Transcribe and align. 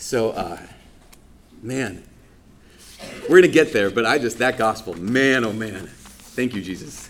So, 0.00 0.30
uh, 0.30 0.58
man, 1.62 2.02
we're 3.22 3.40
going 3.40 3.42
to 3.42 3.48
get 3.48 3.74
there, 3.74 3.90
but 3.90 4.06
I 4.06 4.18
just, 4.18 4.38
that 4.38 4.56
gospel, 4.56 4.94
man, 4.94 5.44
oh 5.44 5.52
man. 5.52 5.86
Thank 5.86 6.54
you, 6.54 6.62
Jesus. 6.62 7.06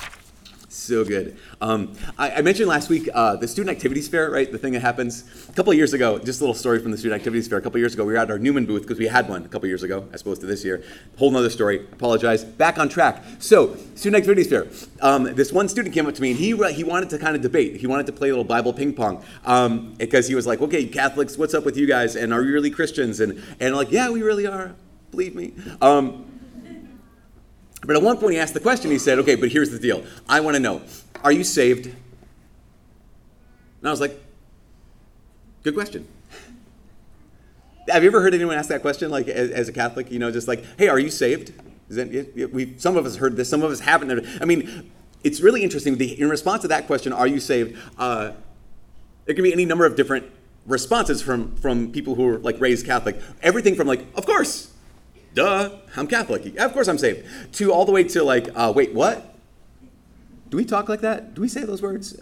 So 0.72 1.04
good. 1.04 1.37
Um, 1.61 1.95
I, 2.17 2.30
I, 2.30 2.43
mentioned 2.43 2.69
last 2.69 2.88
week 2.88 3.09
uh, 3.12 3.35
the 3.35 3.49
student 3.49 3.77
activities 3.77 4.06
fair, 4.06 4.30
right? 4.30 4.51
The 4.51 4.56
thing 4.56 4.72
that 4.74 4.83
happens 4.83 5.24
a 5.49 5.53
couple 5.53 5.72
of 5.72 5.77
years 5.77 5.95
ago. 5.95 6.21
Just 6.21 6.40
a 6.40 6.45
little 6.45 6.54
story 6.54 6.79
from 6.79 6.93
the 6.93 6.96
student 6.96 7.19
activities 7.19 7.49
fair. 7.49 7.58
A 7.58 7.61
couple 7.61 7.79
of 7.79 7.81
years 7.81 7.94
ago, 7.94 8.04
we 8.04 8.12
were 8.12 8.19
at 8.21 8.31
our 8.31 8.38
Newman 8.38 8.67
booth 8.67 8.83
because 8.83 8.97
we 8.97 9.08
had 9.08 9.29
one 9.29 9.44
a 9.44 9.48
couple 9.48 9.65
of 9.65 9.69
years 9.69 9.83
ago, 9.83 10.08
as 10.12 10.21
opposed 10.21 10.40
to 10.43 10.47
this 10.47 10.65
year. 10.65 10.85
Whole 11.19 11.33
nother 11.33 11.51
story. 11.51 11.80
Apologize. 11.93 12.44
Back 12.44 12.79
on 12.79 12.88
track. 12.88 13.25
So, 13.40 13.75
student 13.97 14.21
activities 14.21 14.47
fair. 14.47 14.69
Um, 15.03 15.25
this 15.35 15.53
one 15.53 15.69
student 15.69 15.93
came 15.93 16.06
up 16.06 16.15
to 16.15 16.23
me 16.23 16.30
and 16.30 16.38
he 16.38 16.56
he 16.73 16.84
wanted 16.84 17.11
to 17.11 17.19
kind 17.19 17.34
of 17.34 17.43
debate. 17.43 17.80
He 17.80 17.89
wanted 17.89 18.07
to 18.07 18.12
play 18.12 18.29
a 18.29 18.33
little 18.33 18.45
Bible 18.45 18.73
ping 18.73 18.95
pong 18.95 19.25
um, 19.45 19.95
because 19.95 20.29
he 20.29 20.37
was 20.37 20.47
like, 20.47 20.61
"Okay, 20.61 20.87
Catholics, 20.87 21.37
what's 21.37 21.52
up 21.52 21.65
with 21.65 21.77
you 21.77 21.89
guys? 21.89 22.15
And 22.15 22.33
are 22.33 22.45
you 22.45 22.52
really 22.52 22.71
Christians?" 22.71 23.19
And 23.19 23.43
and 23.59 23.75
like, 23.75 23.91
"Yeah, 23.91 24.09
we 24.11 24.23
really 24.23 24.47
are. 24.47 24.77
Believe 25.11 25.34
me." 25.34 25.52
But 27.83 27.97
at 27.97 28.02
one 28.02 28.19
point, 28.19 28.34
he 28.34 28.39
asked 28.39 28.55
the 28.55 28.61
question. 28.61 28.91
He 28.91 28.98
said, 28.98 29.19
"Okay, 29.20 29.34
but 29.34 29.51
here's 29.51 29.70
the 29.70 29.79
deal. 29.79 30.05
I 30.29 30.41
want 30.41 30.57
to 30.57 30.61
know." 30.61 30.83
Are 31.23 31.33
you 31.33 31.45
saved? 31.45 31.87
And 31.87 31.97
I 33.84 33.91
was 33.91 34.01
like, 34.01 34.19
Good 35.62 35.75
question. 35.75 36.09
Have 37.89 38.03
you 38.03 38.09
ever 38.09 38.23
heard 38.23 38.34
anyone 38.34 38.56
ask 38.56 38.69
that 38.69 38.83
question, 38.83 39.11
like 39.11 39.29
as, 39.29 39.51
as, 39.51 39.69
a 39.69 39.73
Catholic? 39.73 40.11
You 40.11 40.19
know, 40.19 40.30
just 40.30 40.48
like, 40.48 40.65
"Hey, 40.79 40.89
are 40.89 40.98
you 40.98 41.11
saved?" 41.11 41.53
Is 41.89 41.97
that 41.97 42.51
we? 42.53 42.75
Some 42.79 42.97
of 42.97 43.05
us 43.05 43.16
heard 43.16 43.37
this, 43.37 43.48
some 43.48 43.62
of 43.62 43.70
us 43.70 43.81
haven't. 43.81 44.27
I 44.41 44.45
mean, 44.45 44.91
it's 45.25 45.41
really 45.41 45.62
interesting. 45.62 45.97
The, 45.97 46.19
in 46.19 46.28
response 46.28 46.62
to 46.62 46.69
that 46.69 46.87
question, 46.87 47.12
"Are 47.12 47.27
you 47.27 47.41
saved?" 47.41 47.77
Uh, 47.98 48.33
there 49.27 49.34
can 49.34 49.42
be 49.42 49.53
any 49.53 49.65
number 49.65 49.84
of 49.84 49.97
different 49.97 50.31
responses 50.67 51.20
from 51.20 51.56
from 51.56 51.91
people 51.91 52.15
who 52.15 52.27
are 52.28 52.39
like 52.39 52.61
raised 52.61 52.87
Catholic. 52.87 53.20
Everything 53.42 53.75
from 53.75 53.89
like, 53.89 54.06
"Of 54.15 54.25
course, 54.25 54.70
duh, 55.34 55.70
I'm 55.97 56.06
Catholic. 56.06 56.56
Of 56.59 56.73
course, 56.73 56.89
I'm 56.89 56.98
saved," 56.98 57.27
to 57.55 57.73
all 57.73 57.84
the 57.84 57.92
way 57.92 58.05
to 58.05 58.23
like, 58.23 58.48
uh, 58.55 58.73
"Wait, 58.75 58.92
what?" 58.92 59.31
Do 60.50 60.56
we 60.56 60.64
talk 60.64 60.89
like 60.89 61.00
that? 61.03 61.34
Do 61.34 61.41
we 61.41 61.48
say 61.48 61.64
those 61.64 61.81
words? 61.81 62.19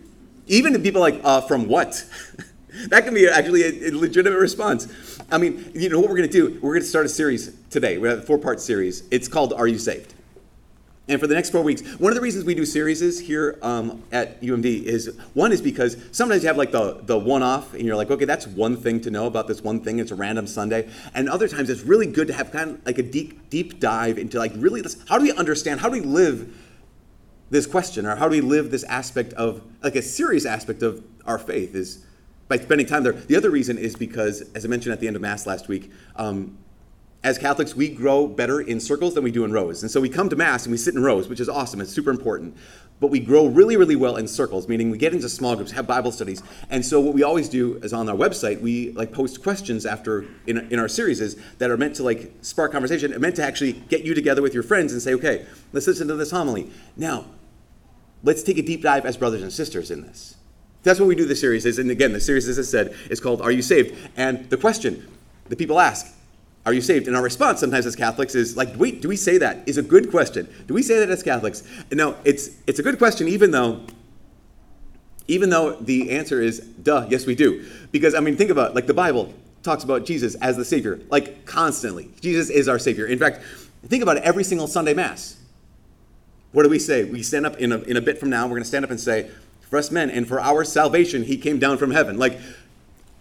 Even 0.48 0.72
to 0.72 0.78
people 0.78 1.00
like, 1.00 1.20
uh, 1.22 1.40
from 1.42 1.68
what? 1.68 2.04
that 2.88 3.04
can 3.04 3.14
be 3.14 3.28
actually 3.28 3.62
a, 3.62 3.90
a, 3.90 3.92
legitimate 3.92 4.38
response. 4.38 4.88
I 5.30 5.38
mean, 5.38 5.70
you 5.74 5.88
know 5.88 6.00
what 6.00 6.10
we're 6.10 6.16
going 6.16 6.28
to 6.28 6.32
do? 6.32 6.58
We're 6.60 6.72
going 6.72 6.82
to 6.82 6.88
start 6.88 7.06
a 7.06 7.08
series 7.08 7.54
today. 7.70 7.98
We 7.98 8.08
have 8.08 8.18
a 8.18 8.22
four 8.22 8.38
part 8.38 8.60
series. 8.60 9.04
It's 9.10 9.28
called 9.28 9.52
Are 9.52 9.68
You 9.68 9.78
Saved? 9.78 10.14
And 11.08 11.18
for 11.18 11.26
the 11.26 11.34
next 11.34 11.50
four 11.50 11.62
weeks, 11.62 11.80
one 11.98 12.12
of 12.12 12.16
the 12.16 12.20
reasons 12.20 12.44
we 12.44 12.54
do 12.54 12.66
series 12.66 13.18
here 13.18 13.58
um, 13.62 14.02
at 14.12 14.40
UMD 14.42 14.84
is 14.84 15.16
one 15.32 15.52
is 15.52 15.62
because 15.62 15.96
sometimes 16.12 16.42
you 16.42 16.48
have 16.48 16.58
like 16.58 16.70
the, 16.70 17.00
the 17.02 17.18
one 17.18 17.42
off 17.42 17.72
and 17.72 17.82
you're 17.82 17.96
like, 17.96 18.10
okay, 18.10 18.26
that's 18.26 18.46
one 18.46 18.76
thing 18.76 19.00
to 19.00 19.10
know 19.10 19.26
about 19.26 19.48
this 19.48 19.62
one 19.62 19.80
thing. 19.80 20.00
It's 20.00 20.10
a 20.10 20.14
random 20.14 20.46
Sunday. 20.46 20.90
And 21.14 21.28
other 21.30 21.48
times 21.48 21.70
it's 21.70 21.82
really 21.82 22.06
good 22.06 22.26
to 22.28 22.34
have 22.34 22.52
kind 22.52 22.72
of 22.72 22.86
like 22.86 22.98
a 22.98 23.02
deep, 23.02 23.48
deep 23.48 23.80
dive 23.80 24.18
into 24.18 24.38
like 24.38 24.52
really 24.56 24.82
this 24.82 25.02
how 25.08 25.16
do 25.16 25.24
we 25.24 25.32
understand, 25.32 25.80
how 25.80 25.88
do 25.88 25.98
we 25.98 26.06
live 26.06 26.54
this 27.50 27.66
question 27.66 28.04
or 28.06 28.16
how 28.16 28.28
do 28.28 28.32
we 28.32 28.40
live 28.40 28.70
this 28.70 28.84
aspect 28.84 29.32
of 29.34 29.62
like 29.82 29.96
a 29.96 30.02
serious 30.02 30.44
aspect 30.44 30.82
of 30.82 31.02
our 31.24 31.38
faith 31.38 31.74
is 31.74 32.04
by 32.48 32.58
spending 32.58 32.86
time 32.86 33.02
there 33.02 33.12
the 33.12 33.36
other 33.36 33.50
reason 33.50 33.78
is 33.78 33.96
because 33.96 34.42
as 34.54 34.64
i 34.64 34.68
mentioned 34.68 34.92
at 34.92 35.00
the 35.00 35.06
end 35.06 35.16
of 35.16 35.22
mass 35.22 35.46
last 35.46 35.68
week 35.68 35.90
um, 36.16 36.58
as 37.24 37.36
catholics 37.36 37.74
we 37.74 37.88
grow 37.88 38.26
better 38.26 38.60
in 38.60 38.78
circles 38.78 39.14
than 39.14 39.24
we 39.24 39.30
do 39.30 39.44
in 39.44 39.52
rows. 39.52 39.82
And 39.82 39.90
so 39.90 40.00
we 40.00 40.08
come 40.08 40.28
to 40.28 40.36
mass 40.36 40.64
and 40.64 40.70
we 40.70 40.78
sit 40.78 40.94
in 40.94 41.02
rows 41.02 41.28
which 41.28 41.40
is 41.40 41.48
awesome. 41.48 41.80
It's 41.80 41.92
super 41.92 42.10
important. 42.10 42.56
But 43.00 43.08
we 43.08 43.20
grow 43.20 43.46
really 43.46 43.76
really 43.76 43.96
well 43.96 44.16
in 44.16 44.28
circles 44.28 44.68
meaning 44.68 44.90
we 44.90 44.98
get 44.98 45.12
into 45.12 45.28
small 45.28 45.56
groups 45.56 45.72
have 45.72 45.86
bible 45.86 46.12
studies. 46.12 46.42
And 46.70 46.84
so 46.84 47.00
what 47.00 47.14
we 47.14 47.22
always 47.22 47.48
do 47.48 47.76
is 47.78 47.92
on 47.92 48.08
our 48.08 48.16
website 48.16 48.60
we 48.60 48.92
like 48.92 49.12
post 49.12 49.42
questions 49.42 49.84
after 49.84 50.26
in, 50.46 50.58
in 50.70 50.78
our 50.78 50.88
series 50.88 51.20
is 51.20 51.36
that 51.58 51.70
are 51.70 51.76
meant 51.76 51.96
to 51.96 52.02
like 52.02 52.32
spark 52.42 52.72
conversation 52.72 53.12
and 53.12 53.20
meant 53.20 53.36
to 53.36 53.44
actually 53.44 53.72
get 53.72 54.04
you 54.04 54.14
together 54.14 54.42
with 54.42 54.54
your 54.54 54.62
friends 54.62 54.92
and 54.92 55.02
say 55.02 55.14
okay 55.14 55.46
let's 55.72 55.86
listen 55.86 56.08
to 56.08 56.14
this 56.14 56.30
homily. 56.30 56.70
Now 56.96 57.26
let's 58.22 58.42
take 58.42 58.58
a 58.58 58.62
deep 58.62 58.82
dive 58.82 59.06
as 59.06 59.16
brothers 59.16 59.42
and 59.42 59.52
sisters 59.52 59.90
in 59.90 60.02
this. 60.02 60.36
That's 60.82 61.00
what 61.00 61.06
we 61.06 61.16
do 61.16 61.26
the 61.26 61.36
series 61.36 61.66
is, 61.66 61.78
and 61.78 61.90
again, 61.90 62.12
the 62.12 62.20
series, 62.20 62.48
as 62.48 62.58
I 62.58 62.62
said, 62.62 62.96
is 63.10 63.20
called 63.20 63.42
Are 63.42 63.50
You 63.50 63.62
Saved? 63.62 63.96
And 64.16 64.48
the 64.48 64.56
question 64.56 65.06
the 65.48 65.56
people 65.56 65.80
ask, 65.80 66.06
Are 66.68 66.74
you 66.74 66.82
saved? 66.82 67.06
And 67.06 67.16
our 67.16 67.22
response 67.22 67.60
sometimes 67.60 67.86
as 67.86 67.96
Catholics 67.96 68.34
is 68.34 68.54
like, 68.54 68.68
wait, 68.76 69.00
do 69.00 69.08
we 69.08 69.16
say 69.16 69.38
that? 69.38 69.66
Is 69.66 69.78
a 69.78 69.82
good 69.82 70.10
question. 70.10 70.46
Do 70.66 70.74
we 70.74 70.82
say 70.82 70.98
that 70.98 71.08
as 71.08 71.22
Catholics? 71.22 71.62
No, 71.90 72.14
it's 72.24 72.50
it's 72.66 72.78
a 72.78 72.82
good 72.82 72.98
question, 72.98 73.26
even 73.26 73.52
though 73.52 73.80
even 75.28 75.48
though 75.48 75.76
the 75.76 76.10
answer 76.10 76.42
is 76.42 76.60
duh, 76.60 77.06
yes 77.08 77.24
we 77.24 77.34
do. 77.34 77.66
Because 77.90 78.14
I 78.14 78.20
mean 78.20 78.36
think 78.36 78.50
about 78.50 78.74
like 78.74 78.86
the 78.86 78.92
Bible 78.92 79.32
talks 79.62 79.82
about 79.82 80.04
Jesus 80.04 80.34
as 80.34 80.58
the 80.58 80.64
Savior, 80.64 81.00
like 81.08 81.46
constantly. 81.46 82.10
Jesus 82.20 82.50
is 82.50 82.68
our 82.68 82.78
Savior. 82.78 83.06
In 83.06 83.18
fact, 83.18 83.40
think 83.86 84.02
about 84.02 84.18
it 84.18 84.22
every 84.24 84.44
single 84.44 84.66
Sunday 84.66 84.92
Mass. 84.92 85.38
What 86.52 86.64
do 86.64 86.68
we 86.68 86.78
say? 86.78 87.04
We 87.04 87.22
stand 87.22 87.46
up 87.46 87.56
in 87.56 87.72
a, 87.72 87.78
in 87.78 87.96
a 87.96 88.02
bit 88.02 88.18
from 88.18 88.28
now, 88.28 88.44
we're 88.44 88.56
going 88.56 88.62
to 88.62 88.68
stand 88.68 88.84
up 88.84 88.90
and 88.90 89.00
say, 89.00 89.30
For 89.70 89.78
us 89.78 89.90
men 89.90 90.10
and 90.10 90.28
for 90.28 90.38
our 90.38 90.64
salvation, 90.64 91.24
he 91.24 91.38
came 91.38 91.58
down 91.58 91.78
from 91.78 91.92
heaven. 91.92 92.18
Like, 92.18 92.38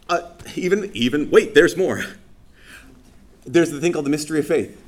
uh, 0.10 0.32
even, 0.56 0.92
even, 0.94 1.32
wait, 1.32 1.56
there's 1.56 1.78
more. 1.78 2.04
There's 3.48 3.72
the 3.72 3.80
thing 3.80 3.94
called 3.94 4.06
the 4.06 4.12
mystery 4.12 4.40
of 4.40 4.48
faith. 4.48 4.84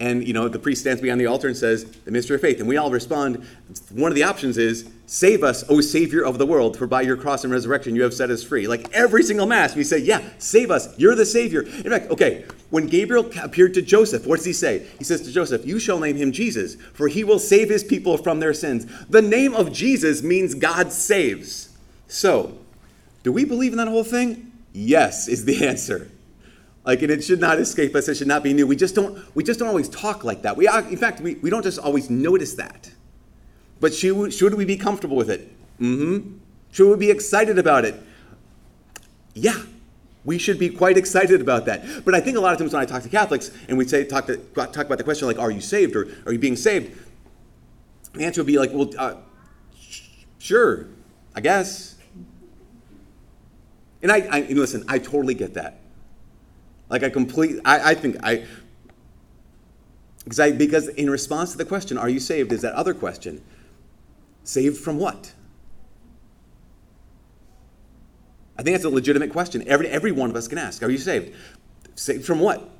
And, 0.00 0.26
you 0.26 0.34
know, 0.34 0.48
the 0.48 0.58
priest 0.58 0.80
stands 0.80 1.00
behind 1.00 1.20
the 1.20 1.26
altar 1.26 1.46
and 1.46 1.56
says, 1.56 1.84
the 1.84 2.10
mystery 2.10 2.34
of 2.34 2.40
faith. 2.40 2.58
And 2.58 2.68
we 2.68 2.76
all 2.76 2.90
respond, 2.90 3.46
one 3.90 4.10
of 4.10 4.16
the 4.16 4.24
options 4.24 4.58
is, 4.58 4.90
save 5.06 5.44
us, 5.44 5.64
O 5.68 5.80
Savior 5.80 6.24
of 6.24 6.38
the 6.38 6.46
world, 6.46 6.76
for 6.76 6.88
by 6.88 7.02
your 7.02 7.16
cross 7.16 7.44
and 7.44 7.52
resurrection 7.52 7.94
you 7.94 8.02
have 8.02 8.12
set 8.12 8.28
us 8.28 8.42
free. 8.42 8.66
Like 8.66 8.92
every 8.92 9.22
single 9.22 9.46
Mass, 9.46 9.76
we 9.76 9.84
say, 9.84 9.98
yeah, 9.98 10.20
save 10.38 10.72
us, 10.72 10.98
you're 10.98 11.14
the 11.14 11.24
Savior. 11.24 11.62
In 11.62 11.90
fact, 11.90 12.10
okay, 12.10 12.44
when 12.70 12.88
Gabriel 12.88 13.30
appeared 13.40 13.72
to 13.74 13.82
Joseph, 13.82 14.26
what 14.26 14.36
does 14.36 14.44
he 14.44 14.52
say? 14.52 14.84
He 14.98 15.04
says 15.04 15.20
to 15.22 15.30
Joseph, 15.30 15.64
You 15.64 15.78
shall 15.78 16.00
name 16.00 16.16
him 16.16 16.32
Jesus, 16.32 16.74
for 16.92 17.06
he 17.06 17.22
will 17.22 17.38
save 17.38 17.70
his 17.70 17.84
people 17.84 18.18
from 18.18 18.40
their 18.40 18.52
sins. 18.52 18.86
The 19.08 19.22
name 19.22 19.54
of 19.54 19.72
Jesus 19.72 20.24
means 20.24 20.54
God 20.54 20.90
saves. 20.90 21.68
So, 22.08 22.58
do 23.22 23.32
we 23.32 23.44
believe 23.44 23.70
in 23.70 23.78
that 23.78 23.86
whole 23.86 24.02
thing? 24.02 24.50
Yes, 24.72 25.28
is 25.28 25.44
the 25.44 25.64
answer. 25.68 26.10
Like, 26.84 27.00
and 27.02 27.10
it 27.10 27.24
should 27.24 27.40
not 27.40 27.58
escape 27.58 27.94
us. 27.94 28.08
It 28.08 28.16
should 28.16 28.28
not 28.28 28.42
be 28.42 28.52
new. 28.52 28.66
We 28.66 28.76
just 28.76 28.94
don't, 28.94 29.18
we 29.34 29.42
just 29.42 29.58
don't 29.58 29.68
always 29.68 29.88
talk 29.88 30.22
like 30.22 30.42
that. 30.42 30.56
We, 30.56 30.68
in 30.68 30.96
fact, 30.98 31.20
we, 31.20 31.36
we 31.36 31.48
don't 31.48 31.62
just 31.62 31.78
always 31.78 32.10
notice 32.10 32.54
that. 32.54 32.90
But 33.80 33.94
should, 33.94 34.32
should 34.32 34.54
we 34.54 34.64
be 34.64 34.76
comfortable 34.76 35.16
with 35.16 35.30
it? 35.30 35.50
Mm-hmm. 35.80 36.36
Should 36.72 36.90
we 36.90 36.96
be 36.96 37.10
excited 37.10 37.58
about 37.58 37.84
it? 37.84 37.94
Yeah, 39.32 39.62
we 40.24 40.38
should 40.38 40.58
be 40.58 40.68
quite 40.68 40.96
excited 40.96 41.40
about 41.40 41.66
that. 41.66 42.04
But 42.04 42.14
I 42.14 42.20
think 42.20 42.36
a 42.36 42.40
lot 42.40 42.52
of 42.52 42.58
times 42.58 42.72
when 42.72 42.82
I 42.82 42.86
talk 42.86 43.02
to 43.02 43.08
Catholics 43.08 43.50
and 43.68 43.78
we 43.78 43.86
say 43.86 44.04
talk, 44.04 44.26
to, 44.26 44.36
talk 44.36 44.76
about 44.76 44.98
the 44.98 45.04
question 45.04 45.26
like, 45.26 45.38
"Are 45.38 45.50
you 45.50 45.60
saved?" 45.60 45.96
or 45.96 46.08
"Are 46.26 46.32
you 46.32 46.38
being 46.38 46.56
saved?" 46.56 46.96
The 48.12 48.24
answer 48.24 48.40
would 48.40 48.46
be 48.46 48.58
like, 48.58 48.72
"Well, 48.72 48.90
uh, 48.96 49.16
sure, 50.38 50.86
I 51.34 51.40
guess." 51.40 51.96
And 54.02 54.12
I, 54.12 54.18
I 54.18 54.38
and 54.40 54.58
listen, 54.58 54.84
I 54.86 54.98
totally 54.98 55.34
get 55.34 55.54
that. 55.54 55.80
Like 56.88 57.02
I 57.02 57.10
completely, 57.10 57.60
I, 57.64 57.90
I 57.90 57.94
think 57.94 58.16
I, 58.22 58.44
because 60.24 60.40
I 60.40 60.52
because 60.52 60.88
in 60.88 61.10
response 61.10 61.52
to 61.52 61.58
the 61.58 61.64
question, 61.64 61.98
"Are 61.98 62.08
you 62.08 62.20
saved?" 62.20 62.52
is 62.52 62.62
that 62.62 62.74
other 62.74 62.94
question, 62.94 63.42
saved 64.44 64.78
from 64.78 64.98
what? 64.98 65.32
I 68.56 68.62
think 68.62 68.74
that's 68.74 68.84
a 68.84 68.90
legitimate 68.90 69.30
question. 69.30 69.66
Every, 69.66 69.88
every 69.88 70.12
one 70.12 70.30
of 70.30 70.36
us 70.36 70.48
can 70.48 70.58
ask 70.58 70.82
Are 70.82 70.90
you 70.90 70.98
saved? 70.98 71.34
Saved 71.96 72.24
from 72.24 72.40
what? 72.40 72.70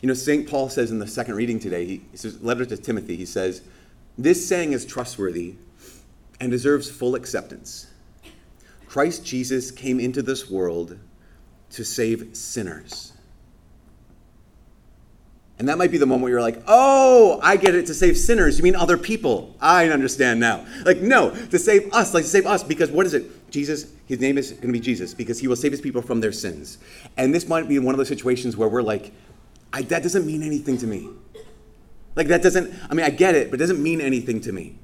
You 0.00 0.08
know, 0.08 0.14
St. 0.14 0.48
Paul 0.48 0.68
says 0.68 0.90
in 0.90 0.98
the 0.98 1.06
second 1.06 1.36
reading 1.36 1.60
today, 1.60 1.86
he 1.86 2.02
says, 2.14 2.42
letter 2.42 2.64
to 2.64 2.76
Timothy, 2.76 3.16
he 3.16 3.24
says, 3.24 3.62
This 4.18 4.46
saying 4.46 4.72
is 4.72 4.84
trustworthy 4.84 5.54
and 6.40 6.50
deserves 6.50 6.90
full 6.90 7.14
acceptance. 7.14 7.86
Christ 8.92 9.24
Jesus 9.24 9.70
came 9.70 9.98
into 9.98 10.20
this 10.22 10.50
world 10.50 10.98
to 11.70 11.84
save 11.84 12.36
sinners 12.36 13.12
and 15.62 15.68
that 15.68 15.78
might 15.78 15.92
be 15.92 15.96
the 15.96 16.06
moment 16.06 16.24
where 16.24 16.32
you're 16.32 16.40
like, 16.40 16.60
oh, 16.66 17.38
I 17.40 17.56
get 17.56 17.76
it 17.76 17.86
to 17.86 17.94
save 17.94 18.16
sinners. 18.16 18.58
You 18.58 18.64
mean 18.64 18.74
other 18.74 18.98
people. 18.98 19.54
I 19.60 19.90
understand 19.90 20.40
now. 20.40 20.66
Like, 20.84 20.98
no, 20.98 21.30
to 21.30 21.56
save 21.56 21.92
us, 21.92 22.14
like 22.14 22.24
to 22.24 22.28
save 22.28 22.46
us, 22.46 22.64
because 22.64 22.90
what 22.90 23.06
is 23.06 23.14
it? 23.14 23.48
Jesus, 23.52 23.92
his 24.06 24.18
name 24.18 24.38
is 24.38 24.50
going 24.50 24.66
to 24.66 24.72
be 24.72 24.80
Jesus, 24.80 25.14
because 25.14 25.38
he 25.38 25.46
will 25.46 25.54
save 25.54 25.70
his 25.70 25.80
people 25.80 26.02
from 26.02 26.20
their 26.20 26.32
sins. 26.32 26.78
And 27.16 27.32
this 27.32 27.46
might 27.46 27.68
be 27.68 27.78
one 27.78 27.94
of 27.94 27.98
those 27.98 28.08
situations 28.08 28.56
where 28.56 28.68
we're 28.68 28.82
like, 28.82 29.12
that 29.72 30.02
doesn't 30.02 30.26
mean 30.26 30.42
anything 30.42 30.78
to 30.78 30.86
me. 30.88 31.08
Like, 32.16 32.26
that 32.26 32.42
doesn't, 32.42 32.74
I 32.90 32.94
mean, 32.94 33.06
I 33.06 33.10
get 33.10 33.36
it, 33.36 33.52
but 33.52 33.60
it 33.60 33.62
doesn't 33.62 33.80
mean 33.80 34.00
anything 34.00 34.40
to 34.40 34.50
me. 34.50 34.74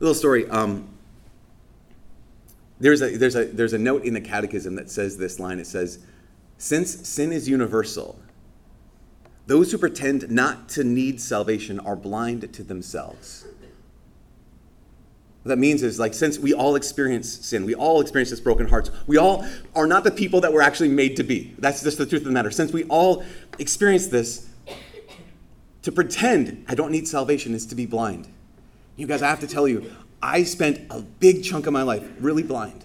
A 0.00 0.02
little 0.02 0.16
story. 0.16 0.48
Um, 0.50 0.88
there's, 2.78 3.02
a, 3.02 3.16
there's, 3.16 3.36
a, 3.36 3.44
there's 3.44 3.72
a 3.72 3.78
note 3.78 4.04
in 4.04 4.14
the 4.14 4.20
catechism 4.20 4.74
that 4.76 4.90
says 4.90 5.16
this 5.16 5.40
line 5.40 5.58
it 5.58 5.66
says, 5.66 5.98
Since 6.58 7.08
sin 7.08 7.32
is 7.32 7.48
universal, 7.48 8.18
those 9.46 9.72
who 9.72 9.78
pretend 9.78 10.30
not 10.30 10.68
to 10.70 10.84
need 10.84 11.20
salvation 11.20 11.80
are 11.80 11.96
blind 11.96 12.52
to 12.52 12.62
themselves. 12.62 13.46
What 15.42 15.50
that 15.50 15.58
means 15.58 15.84
is 15.84 16.00
like 16.00 16.12
since 16.12 16.40
we 16.40 16.52
all 16.52 16.74
experience 16.74 17.46
sin, 17.46 17.64
we 17.64 17.74
all 17.76 18.00
experience 18.00 18.30
this 18.30 18.40
broken 18.40 18.66
hearts. 18.66 18.90
We 19.06 19.16
all 19.16 19.46
are 19.76 19.86
not 19.86 20.02
the 20.02 20.10
people 20.10 20.40
that 20.40 20.52
we're 20.52 20.60
actually 20.60 20.88
made 20.88 21.14
to 21.18 21.22
be. 21.22 21.54
That's 21.58 21.84
just 21.84 21.98
the 21.98 22.06
truth 22.06 22.22
of 22.22 22.26
the 22.26 22.32
matter. 22.32 22.50
Since 22.50 22.72
we 22.72 22.82
all 22.84 23.24
experience 23.60 24.08
this, 24.08 24.48
to 25.82 25.92
pretend 25.92 26.64
I 26.68 26.74
don't 26.74 26.90
need 26.90 27.06
salvation 27.06 27.54
is 27.54 27.64
to 27.66 27.76
be 27.76 27.86
blind. 27.86 28.26
You 28.96 29.06
guys, 29.06 29.22
I 29.22 29.28
have 29.28 29.38
to 29.38 29.46
tell 29.46 29.68
you, 29.68 29.88
I 30.22 30.44
spent 30.44 30.80
a 30.90 31.02
big 31.02 31.44
chunk 31.44 31.66
of 31.66 31.72
my 31.72 31.82
life 31.82 32.06
really 32.20 32.42
blind. 32.42 32.84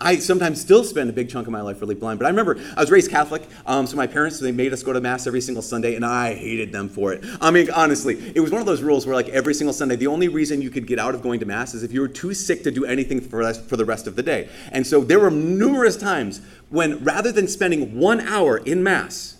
I 0.00 0.18
sometimes 0.18 0.60
still 0.60 0.84
spend 0.84 1.08
a 1.08 1.14
big 1.14 1.30
chunk 1.30 1.46
of 1.46 1.52
my 1.52 1.62
life 1.62 1.80
really 1.80 1.94
blind. 1.94 2.18
But 2.18 2.26
I 2.26 2.28
remember 2.28 2.60
I 2.76 2.80
was 2.80 2.90
raised 2.90 3.10
Catholic, 3.10 3.42
um, 3.64 3.86
so 3.86 3.96
my 3.96 4.06
parents 4.06 4.38
they 4.38 4.52
made 4.52 4.72
us 4.74 4.82
go 4.82 4.92
to 4.92 5.00
mass 5.00 5.26
every 5.26 5.40
single 5.40 5.62
Sunday, 5.62 5.94
and 5.94 6.04
I 6.04 6.34
hated 6.34 6.72
them 6.72 6.90
for 6.90 7.14
it. 7.14 7.24
I 7.40 7.50
mean, 7.50 7.70
honestly, 7.70 8.32
it 8.34 8.40
was 8.40 8.50
one 8.50 8.60
of 8.60 8.66
those 8.66 8.82
rules 8.82 9.06
where 9.06 9.14
like 9.14 9.28
every 9.30 9.54
single 9.54 9.72
Sunday, 9.72 9.96
the 9.96 10.08
only 10.08 10.28
reason 10.28 10.60
you 10.60 10.68
could 10.68 10.86
get 10.86 10.98
out 10.98 11.14
of 11.14 11.22
going 11.22 11.40
to 11.40 11.46
mass 11.46 11.72
is 11.72 11.82
if 11.82 11.92
you 11.92 12.02
were 12.02 12.08
too 12.08 12.34
sick 12.34 12.62
to 12.64 12.70
do 12.70 12.84
anything 12.84 13.20
for 13.20 13.54
for 13.54 13.76
the 13.76 13.84
rest 13.84 14.06
of 14.06 14.14
the 14.14 14.22
day. 14.22 14.50
And 14.72 14.86
so 14.86 15.00
there 15.02 15.20
were 15.20 15.30
numerous 15.30 15.96
times 15.96 16.42
when 16.68 17.02
rather 17.02 17.32
than 17.32 17.48
spending 17.48 17.98
one 17.98 18.20
hour 18.20 18.58
in 18.58 18.82
mass 18.82 19.33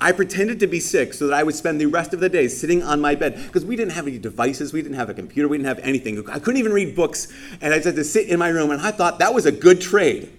I 0.00 0.12
pretended 0.12 0.60
to 0.60 0.68
be 0.68 0.78
sick 0.78 1.12
so 1.12 1.26
that 1.26 1.34
I 1.34 1.42
would 1.42 1.56
spend 1.56 1.80
the 1.80 1.86
rest 1.86 2.14
of 2.14 2.20
the 2.20 2.28
day 2.28 2.46
sitting 2.46 2.84
on 2.84 3.00
my 3.00 3.16
bed 3.16 3.34
because 3.34 3.64
we 3.64 3.74
didn't 3.74 3.92
have 3.92 4.06
any 4.06 4.18
devices, 4.18 4.72
we 4.72 4.80
didn't 4.80 4.96
have 4.96 5.10
a 5.10 5.14
computer, 5.14 5.48
we 5.48 5.56
didn't 5.56 5.68
have 5.68 5.80
anything. 5.80 6.28
I 6.30 6.38
couldn't 6.38 6.58
even 6.58 6.72
read 6.72 6.94
books, 6.94 7.26
and 7.60 7.74
I 7.74 7.78
just 7.78 7.86
had 7.86 7.96
to 7.96 8.04
sit 8.04 8.28
in 8.28 8.38
my 8.38 8.48
room, 8.48 8.70
and 8.70 8.80
I 8.80 8.92
thought 8.92 9.18
that 9.18 9.34
was 9.34 9.44
a 9.44 9.52
good 9.52 9.80
trade 9.80 10.32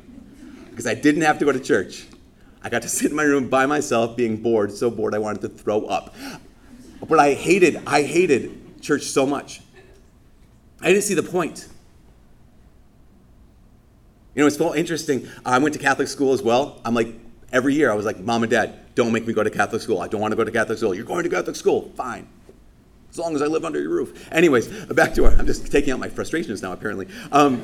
because 0.70 0.88
I 0.88 0.94
didn't 0.94 1.24
have 1.24 1.40
to 1.40 1.46
go 1.46 1.52
to 1.52 1.60
church. 1.60 2.08
I 2.64 2.70
got 2.70 2.84
to 2.84 2.90
sit 2.90 3.12
in 3.12 3.18
my 3.18 3.24
room 3.24 3.50
by 3.50 3.66
myself, 3.66 4.16
being 4.16 4.38
bored, 4.38 4.72
so 4.72 4.90
bored 4.90 5.14
I 5.14 5.20
wanted 5.20 5.42
to 5.42 5.50
throw 5.50 5.86
up. 5.86 6.16
But 7.06 7.20
I 7.20 7.34
hated, 7.34 7.82
I 7.86 8.04
hated 8.04 8.82
church 8.82 9.04
so 9.04 9.26
much. 9.26 9.62
I 10.82 10.88
didn't 10.88 11.04
see 11.04 11.16
the 11.16 11.24
point. 11.24 11.68
You 14.36 14.44
know, 14.44 14.48
it's 14.48 14.58
so 14.58 14.74
interesting. 14.74 15.28
I 15.46 15.58
went 15.58 15.74
to 15.74 15.80
Catholic 15.80 16.08
school 16.08 16.32
as 16.32 16.42
well. 16.42 16.80
I'm 16.86 16.94
like, 16.94 17.14
every 17.52 17.74
year 17.74 17.92
I 17.92 17.96
was 17.96 18.06
like, 18.06 18.20
Mom 18.20 18.44
and 18.44 18.50
Dad, 18.50 18.80
don't 19.00 19.14
make 19.14 19.26
me 19.26 19.34
go 19.34 19.44
to 19.44 19.50
Catholic 19.50 19.82
school. 19.82 20.02
I 20.02 20.10
don't 20.10 20.20
want 20.20 20.34
to 20.34 20.36
go 20.36 20.44
to 20.44 20.52
Catholic 20.52 20.78
school. 20.78 20.94
You're 20.94 21.06
going 21.06 21.24
to 21.24 21.30
Catholic 21.30 21.56
school. 21.56 21.90
Fine. 21.96 22.28
As 23.10 23.18
long 23.18 23.34
as 23.34 23.42
I 23.42 23.46
live 23.46 23.64
under 23.64 23.80
your 23.80 23.92
roof. 23.92 24.28
Anyways, 24.30 24.68
back 24.88 25.14
to 25.14 25.24
our, 25.24 25.32
I'm 25.32 25.48
just 25.48 25.72
taking 25.72 25.94
out 25.94 26.00
my 26.00 26.10
frustrations 26.10 26.62
now, 26.62 26.74
apparently. 26.74 27.08
Um, 27.32 27.62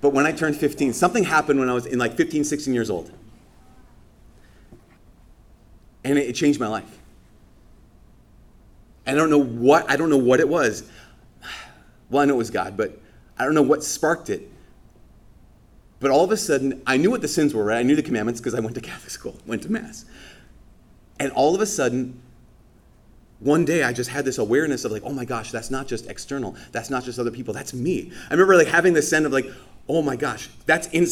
but 0.00 0.10
when 0.10 0.24
I 0.24 0.30
turned 0.30 0.56
15, 0.56 0.92
something 0.92 1.24
happened 1.24 1.58
when 1.58 1.68
I 1.68 1.74
was 1.74 1.84
in 1.84 1.98
like 1.98 2.14
15, 2.14 2.44
16 2.44 2.72
years 2.72 2.90
old. 2.90 3.10
And 6.04 6.16
it, 6.16 6.28
it 6.28 6.34
changed 6.34 6.60
my 6.60 6.68
life. 6.68 6.98
I 9.04 9.14
don't 9.14 9.30
know 9.30 9.42
what, 9.42 9.90
I 9.90 9.96
don't 9.96 10.10
know 10.10 10.16
what 10.16 10.38
it 10.38 10.48
was. 10.48 10.88
Well, 12.10 12.22
I 12.22 12.24
know 12.24 12.36
it 12.36 12.38
was 12.38 12.50
God, 12.50 12.74
but 12.74 12.98
I 13.38 13.44
don't 13.44 13.52
know 13.52 13.60
what 13.60 13.84
sparked 13.84 14.30
it. 14.30 14.50
But 16.00 16.10
all 16.10 16.24
of 16.24 16.30
a 16.30 16.36
sudden, 16.36 16.82
I 16.86 16.96
knew 16.96 17.10
what 17.10 17.22
the 17.22 17.28
sins 17.28 17.54
were, 17.54 17.64
right? 17.64 17.78
I 17.78 17.82
knew 17.82 17.96
the 17.96 18.02
commandments 18.02 18.40
because 18.40 18.54
I 18.54 18.60
went 18.60 18.74
to 18.76 18.80
Catholic 18.80 19.10
school, 19.10 19.36
went 19.46 19.62
to 19.62 19.72
Mass. 19.72 20.04
And 21.18 21.32
all 21.32 21.54
of 21.54 21.60
a 21.60 21.66
sudden, 21.66 22.20
one 23.40 23.64
day 23.64 23.82
I 23.82 23.92
just 23.92 24.10
had 24.10 24.24
this 24.24 24.38
awareness 24.38 24.84
of 24.84 24.92
like, 24.92 25.02
oh 25.04 25.12
my 25.12 25.24
gosh, 25.24 25.50
that's 25.50 25.70
not 25.70 25.86
just 25.86 26.08
external. 26.08 26.56
That's 26.72 26.90
not 26.90 27.04
just 27.04 27.18
other 27.18 27.30
people. 27.30 27.54
That's 27.54 27.72
me. 27.74 28.12
I 28.30 28.34
remember 28.34 28.56
like 28.56 28.68
having 28.68 28.92
this 28.92 29.08
sense 29.08 29.26
of 29.26 29.32
like, 29.32 29.46
oh 29.88 30.02
my 30.02 30.16
gosh, 30.16 30.48
that's 30.66 30.88
in, 30.88 31.06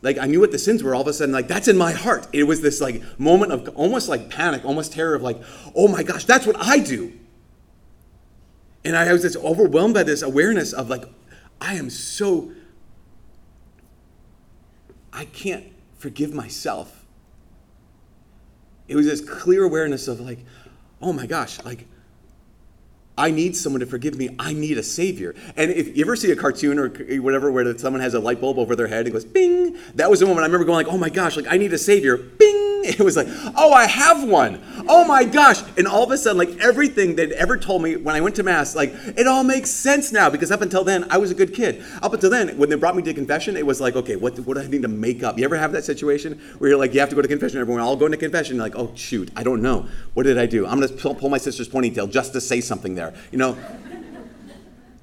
like 0.00 0.18
I 0.18 0.26
knew 0.26 0.40
what 0.40 0.52
the 0.52 0.58
sins 0.58 0.82
were. 0.82 0.94
All 0.94 1.02
of 1.02 1.08
a 1.08 1.12
sudden, 1.12 1.32
like 1.32 1.48
that's 1.48 1.68
in 1.68 1.76
my 1.76 1.92
heart. 1.92 2.26
It 2.32 2.44
was 2.44 2.60
this 2.60 2.80
like 2.80 3.02
moment 3.18 3.52
of 3.52 3.68
almost 3.76 4.08
like 4.08 4.30
panic, 4.30 4.64
almost 4.64 4.92
terror 4.92 5.14
of 5.14 5.22
like, 5.22 5.40
oh 5.74 5.88
my 5.88 6.02
gosh, 6.02 6.24
that's 6.24 6.46
what 6.46 6.56
I 6.58 6.78
do. 6.78 7.12
And 8.84 8.96
I 8.96 9.12
was 9.12 9.22
just 9.22 9.36
overwhelmed 9.36 9.94
by 9.94 10.02
this 10.02 10.22
awareness 10.22 10.72
of 10.72 10.88
like, 10.88 11.04
I 11.60 11.74
am 11.74 11.90
so 11.90 12.50
I 15.12 15.26
can't 15.26 15.66
forgive 15.98 16.32
myself. 16.32 17.04
It 18.88 18.96
was 18.96 19.06
this 19.06 19.20
clear 19.20 19.64
awareness 19.64 20.08
of 20.08 20.20
like, 20.20 20.40
oh 21.00 21.12
my 21.12 21.26
gosh, 21.26 21.62
like 21.64 21.86
I 23.16 23.30
need 23.30 23.54
someone 23.54 23.80
to 23.80 23.86
forgive 23.86 24.16
me. 24.16 24.34
I 24.38 24.52
need 24.54 24.78
a 24.78 24.82
savior. 24.82 25.34
And 25.56 25.70
if 25.70 25.96
you 25.96 26.04
ever 26.04 26.16
see 26.16 26.30
a 26.32 26.36
cartoon 26.36 26.78
or 26.78 26.88
whatever 27.20 27.52
where 27.52 27.76
someone 27.76 28.00
has 28.00 28.14
a 28.14 28.20
light 28.20 28.40
bulb 28.40 28.58
over 28.58 28.74
their 28.74 28.86
head 28.86 29.04
and 29.04 29.12
goes 29.12 29.24
bing, 29.24 29.76
that 29.94 30.10
was 30.10 30.20
the 30.20 30.26
moment 30.26 30.44
I 30.44 30.46
remember 30.46 30.64
going 30.64 30.86
like, 30.86 30.92
oh 30.92 30.98
my 30.98 31.10
gosh, 31.10 31.36
like 31.36 31.46
I 31.48 31.58
need 31.58 31.72
a 31.72 31.78
savior. 31.78 32.16
It 32.92 32.98
was 32.98 33.16
like, 33.16 33.28
oh, 33.56 33.72
I 33.72 33.86
have 33.86 34.24
one. 34.24 34.60
Oh 34.88 35.04
my 35.04 35.22
gosh. 35.24 35.62
And 35.78 35.86
all 35.86 36.02
of 36.02 36.10
a 36.10 36.18
sudden, 36.18 36.36
like 36.36 36.58
everything 36.58 37.14
they'd 37.14 37.30
ever 37.32 37.56
told 37.56 37.80
me 37.80 37.94
when 37.94 38.16
I 38.16 38.20
went 38.20 38.34
to 38.36 38.42
Mass, 38.42 38.74
like 38.74 38.92
it 39.16 39.28
all 39.28 39.44
makes 39.44 39.70
sense 39.70 40.10
now 40.10 40.28
because 40.28 40.50
up 40.50 40.62
until 40.62 40.82
then, 40.82 41.06
I 41.08 41.18
was 41.18 41.30
a 41.30 41.34
good 41.34 41.54
kid. 41.54 41.84
Up 42.02 42.12
until 42.12 42.28
then, 42.28 42.58
when 42.58 42.68
they 42.70 42.74
brought 42.74 42.96
me 42.96 43.02
to 43.04 43.14
confession, 43.14 43.56
it 43.56 43.64
was 43.64 43.80
like, 43.80 43.94
okay, 43.94 44.16
what, 44.16 44.36
what 44.40 44.54
do 44.54 44.64
I 44.64 44.66
need 44.66 44.82
to 44.82 44.88
make 44.88 45.22
up? 45.22 45.38
You 45.38 45.44
ever 45.44 45.56
have 45.56 45.70
that 45.72 45.84
situation 45.84 46.40
where 46.58 46.70
you're 46.70 46.78
like, 46.78 46.92
you 46.92 46.98
have 46.98 47.08
to 47.10 47.14
go 47.14 47.22
to 47.22 47.28
confession, 47.28 47.60
everyone, 47.60 47.82
I'll 47.82 47.94
go 47.94 48.06
into 48.06 48.18
confession. 48.18 48.58
Like, 48.58 48.74
oh, 48.74 48.90
shoot, 48.96 49.30
I 49.36 49.44
don't 49.44 49.62
know. 49.62 49.86
What 50.14 50.24
did 50.24 50.36
I 50.36 50.46
do? 50.46 50.66
I'm 50.66 50.80
going 50.80 50.88
to 50.88 50.94
pull, 50.94 51.14
pull 51.14 51.30
my 51.30 51.38
sister's 51.38 51.68
ponytail 51.68 52.10
just 52.10 52.32
to 52.32 52.40
say 52.40 52.60
something 52.60 52.96
there, 52.96 53.14
you 53.30 53.38
know? 53.38 53.56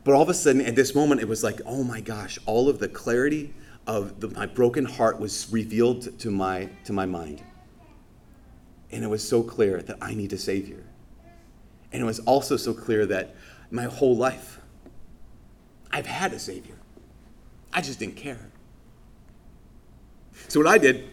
But 0.04 0.16
all 0.16 0.22
of 0.22 0.30
a 0.30 0.34
sudden, 0.34 0.62
at 0.62 0.76
this 0.76 0.94
moment, 0.94 1.22
it 1.22 1.30
was 1.30 1.44
like, 1.44 1.62
oh 1.66 1.84
my 1.84 2.02
gosh, 2.02 2.40
all 2.46 2.68
of 2.68 2.80
the 2.80 2.90
clarity 2.90 3.54
of 3.88 4.20
the, 4.20 4.28
my 4.30 4.46
broken 4.46 4.86
heart 4.86 5.20
was 5.20 5.52
revealed 5.52 6.20
to 6.20 6.30
my, 6.30 6.70
to 6.84 6.94
my 6.94 7.06
mind. 7.06 7.42
And 8.92 9.04
it 9.04 9.08
was 9.08 9.28
so 9.28 9.44
clear 9.44 9.82
that 9.82 9.98
I 10.02 10.14
need 10.14 10.34
a 10.34 10.38
Savior. 10.38 10.84
And 11.92 12.02
it 12.02 12.06
was 12.06 12.20
also 12.20 12.58
so 12.58 12.74
clear 12.74 13.06
that 13.08 13.36
my 13.72 13.84
whole 13.84 14.16
life, 14.16 14.60
I've 15.92 16.06
had 16.06 16.34
a 16.34 16.40
Savior. 16.40 16.76
I 17.74 17.82
just 17.82 18.00
didn't 18.00 18.16
care. 18.16 18.50
So, 20.48 20.60
what 20.60 20.68
I 20.68 20.78
did 20.78 21.08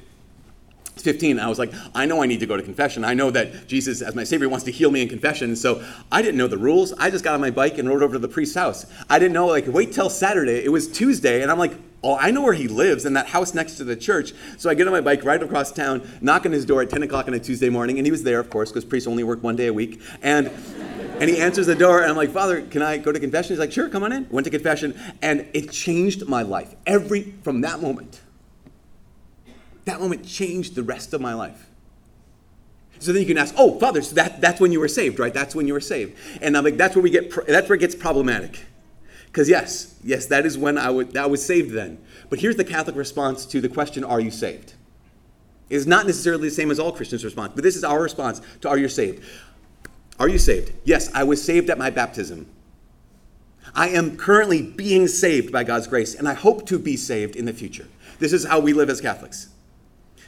15, 0.97 1.39
I 1.39 1.49
was 1.49 1.59
like, 1.59 1.73
I 1.95 2.07
know 2.07 2.23
I 2.23 2.27
need 2.27 2.41
to 2.41 2.47
go 2.47 2.57
to 2.57 2.63
confession. 2.63 3.05
I 3.05 3.15
know 3.15 3.31
that 3.31 3.69
Jesus, 3.69 4.01
as 4.01 4.15
my 4.15 4.25
Savior, 4.25 4.49
wants 4.49 4.65
to 4.65 4.73
heal 4.73 4.91
me 4.91 5.03
in 5.03 5.09
confession. 5.09 5.55
So 5.55 5.85
I 6.11 6.23
didn't 6.23 6.39
know 6.39 6.47
the 6.47 6.57
rules. 6.57 6.93
I 6.95 7.11
just 7.11 7.23
got 7.23 7.35
on 7.35 7.41
my 7.41 7.51
bike 7.51 7.79
and 7.79 7.89
rode 7.89 8.03
over 8.03 8.15
to 8.15 8.19
the 8.19 8.29
priest's 8.29 8.55
house. 8.55 8.87
I 9.11 9.19
didn't 9.19 9.35
know, 9.35 9.47
like, 9.47 9.67
wait 9.67 9.93
till 9.93 10.09
Saturday. 10.09 10.65
It 10.65 10.73
was 10.73 10.89
Tuesday, 10.91 11.43
and 11.43 11.51
I'm 11.53 11.59
like, 11.59 11.75
oh, 12.07 12.17
I 12.17 12.31
know 12.31 12.43
where 12.43 12.55
he 12.55 12.69
lives 12.69 13.05
in 13.05 13.15
that 13.15 13.29
house 13.29 13.55
next 13.55 13.77
to 13.77 13.85
the 13.85 13.97
church. 13.97 14.33
So 14.59 14.71
I 14.71 14.75
get 14.75 14.87
on 14.87 14.93
my 14.93 15.01
bike, 15.01 15.25
ride 15.25 15.43
across 15.43 15.73
town, 15.73 16.09
knock 16.21 16.47
on 16.47 16.53
his 16.53 16.65
door 16.65 16.83
at 16.83 16.91
10 16.91 17.03
o'clock 17.03 17.29
on 17.29 17.35
a 17.35 17.41
Tuesday 17.41 17.69
morning, 17.69 17.99
and 17.99 18.07
he 18.07 18.11
was 18.11 18.23
there, 18.23 18.41
of 18.41 18.51
course, 18.51 18.71
because 18.71 18.85
priests 18.85 19.07
only 19.07 19.25
work 19.25 19.43
one 19.43 19.57
day 19.57 19.67
a 19.67 19.73
week. 19.73 20.01
And 20.23 20.51
and 21.19 21.31
he 21.31 21.39
answers 21.39 21.67
the 21.67 21.75
door, 21.75 22.03
and 22.03 22.11
I'm 22.11 22.17
like, 22.17 22.31
Father, 22.31 22.61
can 22.61 22.83
I 22.83 22.99
go 22.99 23.11
to 23.11 23.19
confession? 23.19 23.51
He's 23.51 23.59
like, 23.59 23.73
Sure, 23.73 23.89
come 23.89 24.03
on 24.03 24.13
in. 24.13 24.29
Went 24.31 24.45
to 24.45 24.51
confession, 24.51 24.99
and 25.23 25.47
it 25.55 25.71
changed 25.71 26.29
my 26.29 26.43
life. 26.43 26.75
Every 26.87 27.33
from 27.43 27.63
that 27.63 27.81
moment 27.81 28.21
that 29.87 30.01
moment 30.01 30.27
changed 30.27 30.75
the 30.75 30.83
rest 30.83 31.15
of 31.15 31.21
my 31.21 31.33
life. 31.33 31.67
So 32.99 33.13
then 33.13 33.23
you 33.23 33.29
can 33.29 33.39
ask, 33.39 33.55
oh, 33.57 33.79
Father, 33.79 34.03
so 34.03 34.15
that, 34.17 34.41
that's 34.41 34.61
when 34.61 34.73
you 34.73 34.81
were 34.81 34.89
saved, 34.89 35.19
right? 35.19 35.33
That's 35.33 35.55
when 35.55 35.67
you 35.67 35.73
were 35.73 35.81
saved. 35.81 36.17
And 36.43 36.57
I'm 36.57 36.65
like, 36.65 36.77
that's 36.77 36.95
where 36.95 37.03
we 37.03 37.11
get, 37.11 37.31
that's 37.47 37.69
where 37.69 37.77
it 37.77 37.81
gets 37.81 37.95
problematic. 37.95 38.67
Because 39.37 39.51
yes, 39.51 39.95
yes, 40.03 40.25
that 40.29 40.47
is 40.47 40.57
when 40.57 40.79
I, 40.79 40.89
would, 40.89 41.15
I 41.15 41.27
was 41.27 41.45
saved 41.45 41.73
then. 41.73 41.99
But 42.31 42.41
here's 42.41 42.57
the 42.57 42.65
Catholic 42.65 42.97
response 42.97 43.45
to 43.45 43.61
the 43.61 43.69
question, 43.69 44.03
are 44.03 44.19
you 44.19 44.31
saved? 44.31 44.73
It 45.69 45.77
is 45.77 45.87
not 45.87 46.07
necessarily 46.07 46.49
the 46.49 46.55
same 46.55 46.71
as 46.71 46.81
all 46.81 46.91
Christians' 46.91 47.23
response, 47.23 47.53
but 47.55 47.63
this 47.63 47.77
is 47.77 47.85
our 47.85 48.01
response 48.01 48.41
to 48.63 48.71
are 48.71 48.79
you 48.79 48.89
saved? 48.89 49.23
Are 50.19 50.27
you 50.27 50.39
saved? 50.39 50.73
Yes, 50.85 51.13
I 51.13 51.25
was 51.25 51.45
saved 51.45 51.69
at 51.69 51.77
my 51.77 51.91
baptism. 51.91 52.47
I 53.75 53.91
am 53.91 54.17
currently 54.17 54.63
being 54.63 55.07
saved 55.07 55.53
by 55.53 55.65
God's 55.65 55.87
grace, 55.87 56.15
and 56.15 56.27
I 56.27 56.33
hope 56.33 56.65
to 56.69 56.79
be 56.79 56.97
saved 56.97 57.37
in 57.37 57.45
the 57.45 57.53
future. 57.53 57.89
This 58.19 58.33
is 58.33 58.47
how 58.47 58.61
we 58.61 58.73
live 58.73 58.89
as 58.89 59.03
Catholics 59.03 59.51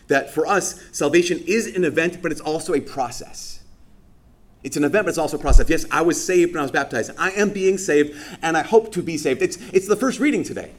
that 0.08 0.34
for 0.34 0.46
us, 0.46 0.82
salvation 0.92 1.42
is 1.46 1.66
an 1.74 1.84
event, 1.84 2.20
but 2.20 2.30
it's 2.30 2.42
also 2.42 2.74
a 2.74 2.80
process. 2.80 3.57
It's 4.68 4.76
an 4.76 4.84
event, 4.84 5.06
but 5.06 5.08
it's 5.08 5.18
also 5.18 5.38
a 5.38 5.40
process. 5.40 5.70
Yes, 5.70 5.86
I 5.90 6.02
was 6.02 6.22
saved 6.22 6.52
when 6.52 6.58
I 6.58 6.62
was 6.62 6.70
baptized. 6.70 7.10
I 7.16 7.30
am 7.30 7.48
being 7.48 7.78
saved, 7.78 8.14
and 8.42 8.54
I 8.54 8.62
hope 8.62 8.92
to 8.92 9.02
be 9.02 9.16
saved. 9.16 9.40
It's, 9.40 9.56
it's 9.72 9.88
the 9.88 9.96
first 9.96 10.20
reading 10.20 10.42
today, 10.42 10.72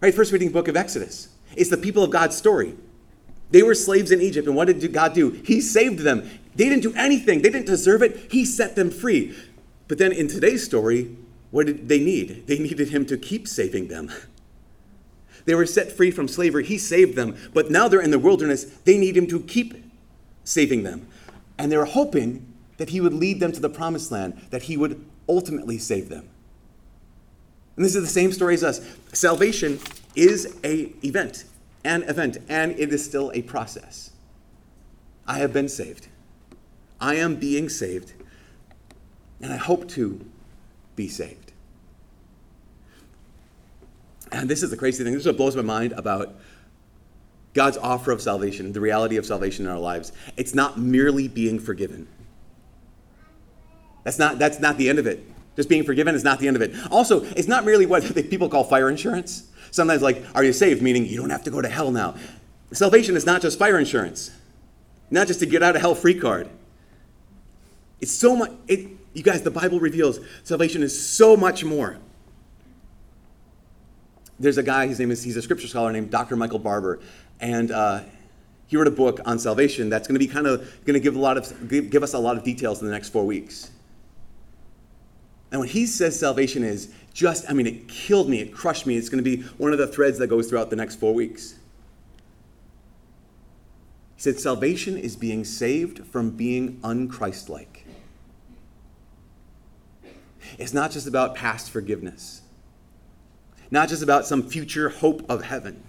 right? 0.00 0.14
First 0.14 0.32
reading 0.32 0.50
book 0.50 0.66
of 0.66 0.78
Exodus. 0.78 1.28
It's 1.54 1.68
the 1.68 1.76
people 1.76 2.02
of 2.02 2.10
God's 2.10 2.38
story. 2.38 2.74
They 3.50 3.62
were 3.62 3.74
slaves 3.74 4.10
in 4.12 4.22
Egypt, 4.22 4.46
and 4.48 4.56
what 4.56 4.68
did 4.68 4.94
God 4.94 5.12
do? 5.12 5.32
He 5.44 5.60
saved 5.60 5.98
them. 5.98 6.22
They 6.56 6.70
didn't 6.70 6.84
do 6.84 6.94
anything, 6.94 7.42
they 7.42 7.50
didn't 7.50 7.66
deserve 7.66 8.02
it. 8.02 8.32
He 8.32 8.46
set 8.46 8.76
them 8.76 8.90
free. 8.90 9.36
But 9.88 9.98
then 9.98 10.10
in 10.10 10.26
today's 10.26 10.64
story, 10.64 11.14
what 11.50 11.66
did 11.66 11.86
they 11.86 12.00
need? 12.00 12.46
They 12.46 12.58
needed 12.58 12.88
Him 12.88 13.04
to 13.06 13.18
keep 13.18 13.46
saving 13.46 13.88
them. 13.88 14.10
They 15.44 15.54
were 15.54 15.64
set 15.64 15.92
free 15.92 16.10
from 16.10 16.28
slavery. 16.28 16.62
He 16.62 16.76
saved 16.76 17.16
them. 17.16 17.34
But 17.54 17.70
now 17.70 17.88
they're 17.88 18.02
in 18.02 18.10
the 18.10 18.18
wilderness. 18.18 18.64
They 18.84 18.98
need 18.98 19.16
him 19.16 19.26
to 19.28 19.40
keep 19.40 19.82
saving 20.44 20.82
them. 20.82 21.06
And 21.56 21.72
they're 21.72 21.86
hoping 21.86 22.44
that 22.78 22.90
he 22.90 23.00
would 23.00 23.12
lead 23.12 23.40
them 23.40 23.52
to 23.52 23.60
the 23.60 23.68
promised 23.68 24.10
land, 24.10 24.40
that 24.50 24.62
he 24.62 24.76
would 24.76 25.04
ultimately 25.28 25.78
save 25.78 26.08
them. 26.08 26.28
And 27.76 27.84
this 27.84 27.94
is 27.94 28.02
the 28.02 28.08
same 28.08 28.32
story 28.32 28.54
as 28.54 28.64
us. 28.64 28.80
Salvation 29.12 29.78
is 30.16 30.56
a 30.64 30.92
event, 31.04 31.44
an 31.84 32.02
event, 32.04 32.38
and 32.48 32.72
it 32.72 32.92
is 32.92 33.04
still 33.04 33.30
a 33.34 33.42
process. 33.42 34.10
I 35.26 35.38
have 35.38 35.52
been 35.52 35.68
saved. 35.68 36.08
I 37.00 37.16
am 37.16 37.36
being 37.36 37.68
saved. 37.68 38.14
And 39.40 39.52
I 39.52 39.56
hope 39.56 39.88
to 39.90 40.24
be 40.96 41.06
saved. 41.06 41.52
And 44.32 44.48
this 44.48 44.62
is 44.62 44.70
the 44.70 44.76
crazy 44.76 45.04
thing. 45.04 45.12
This 45.12 45.20
is 45.20 45.26
what 45.26 45.36
blows 45.36 45.54
my 45.54 45.62
mind 45.62 45.92
about 45.92 46.34
God's 47.54 47.76
offer 47.76 48.10
of 48.10 48.20
salvation, 48.20 48.72
the 48.72 48.80
reality 48.80 49.16
of 49.16 49.24
salvation 49.24 49.64
in 49.64 49.70
our 49.70 49.78
lives. 49.78 50.12
It's 50.36 50.54
not 50.54 50.78
merely 50.78 51.28
being 51.28 51.58
forgiven. 51.58 52.08
That's 54.08 54.18
not, 54.18 54.38
that's 54.38 54.58
not 54.58 54.78
the 54.78 54.88
end 54.88 54.98
of 54.98 55.06
it. 55.06 55.22
Just 55.54 55.68
being 55.68 55.84
forgiven 55.84 56.14
is 56.14 56.24
not 56.24 56.38
the 56.38 56.48
end 56.48 56.56
of 56.56 56.62
it. 56.62 56.74
Also, 56.90 57.24
it's 57.24 57.46
not 57.46 57.66
merely 57.66 57.84
what 57.84 58.02
people 58.30 58.48
call 58.48 58.64
fire 58.64 58.88
insurance. 58.88 59.50
Sometimes, 59.70 60.00
like, 60.00 60.24
are 60.34 60.42
you 60.42 60.54
saved? 60.54 60.80
Meaning 60.80 61.04
you 61.04 61.18
don't 61.18 61.28
have 61.28 61.44
to 61.44 61.50
go 61.50 61.60
to 61.60 61.68
hell 61.68 61.90
now. 61.90 62.14
Salvation 62.72 63.16
is 63.16 63.26
not 63.26 63.42
just 63.42 63.58
fire 63.58 63.78
insurance, 63.78 64.30
not 65.10 65.26
just 65.26 65.40
to 65.40 65.46
get 65.46 65.62
out 65.62 65.76
of 65.76 65.82
hell 65.82 65.94
free 65.94 66.18
card. 66.18 66.48
It's 68.00 68.10
so 68.10 68.34
much, 68.34 68.50
it, 68.66 68.88
you 69.12 69.22
guys, 69.22 69.42
the 69.42 69.50
Bible 69.50 69.78
reveals 69.78 70.20
salvation 70.42 70.82
is 70.82 70.98
so 70.98 71.36
much 71.36 71.62
more. 71.62 71.98
There's 74.40 74.56
a 74.56 74.62
guy, 74.62 74.86
his 74.86 74.98
name 74.98 75.10
is, 75.10 75.22
he's 75.22 75.36
a 75.36 75.42
scripture 75.42 75.68
scholar 75.68 75.92
named 75.92 76.10
Dr. 76.10 76.34
Michael 76.34 76.60
Barber, 76.60 77.00
and 77.40 77.70
uh, 77.70 78.04
he 78.68 78.78
wrote 78.78 78.86
a 78.86 78.90
book 78.90 79.20
on 79.26 79.38
salvation 79.38 79.90
that's 79.90 80.08
going 80.08 80.14
to 80.14 80.18
be 80.18 80.32
kind 80.32 80.46
of 80.46 80.60
going 80.86 80.94
to 80.94 81.00
give 81.00 81.14
a 81.14 81.20
lot 81.20 81.36
of 81.36 81.68
give, 81.68 81.90
give 81.90 82.02
us 82.02 82.14
a 82.14 82.18
lot 82.18 82.38
of 82.38 82.42
details 82.42 82.80
in 82.80 82.86
the 82.86 82.92
next 82.92 83.10
four 83.10 83.26
weeks. 83.26 83.70
And 85.50 85.60
when 85.60 85.68
he 85.68 85.86
says 85.86 86.18
salvation 86.18 86.62
is 86.62 86.92
just, 87.14 87.48
I 87.48 87.52
mean, 87.52 87.66
it 87.66 87.88
killed 87.88 88.28
me, 88.28 88.40
it 88.40 88.52
crushed 88.52 88.86
me. 88.86 88.96
It's 88.96 89.08
going 89.08 89.22
to 89.22 89.36
be 89.36 89.42
one 89.56 89.72
of 89.72 89.78
the 89.78 89.86
threads 89.86 90.18
that 90.18 90.26
goes 90.28 90.48
throughout 90.48 90.70
the 90.70 90.76
next 90.76 90.96
four 90.96 91.14
weeks. 91.14 91.54
He 94.16 94.22
said, 94.22 94.38
Salvation 94.38 94.98
is 94.98 95.16
being 95.16 95.44
saved 95.44 96.04
from 96.06 96.30
being 96.30 96.80
unchristlike. 96.80 97.82
It's 100.58 100.74
not 100.74 100.90
just 100.90 101.06
about 101.06 101.34
past 101.34 101.70
forgiveness, 101.70 102.42
not 103.70 103.88
just 103.88 104.02
about 104.02 104.26
some 104.26 104.42
future 104.42 104.88
hope 104.88 105.24
of 105.30 105.44
heaven. 105.44 105.82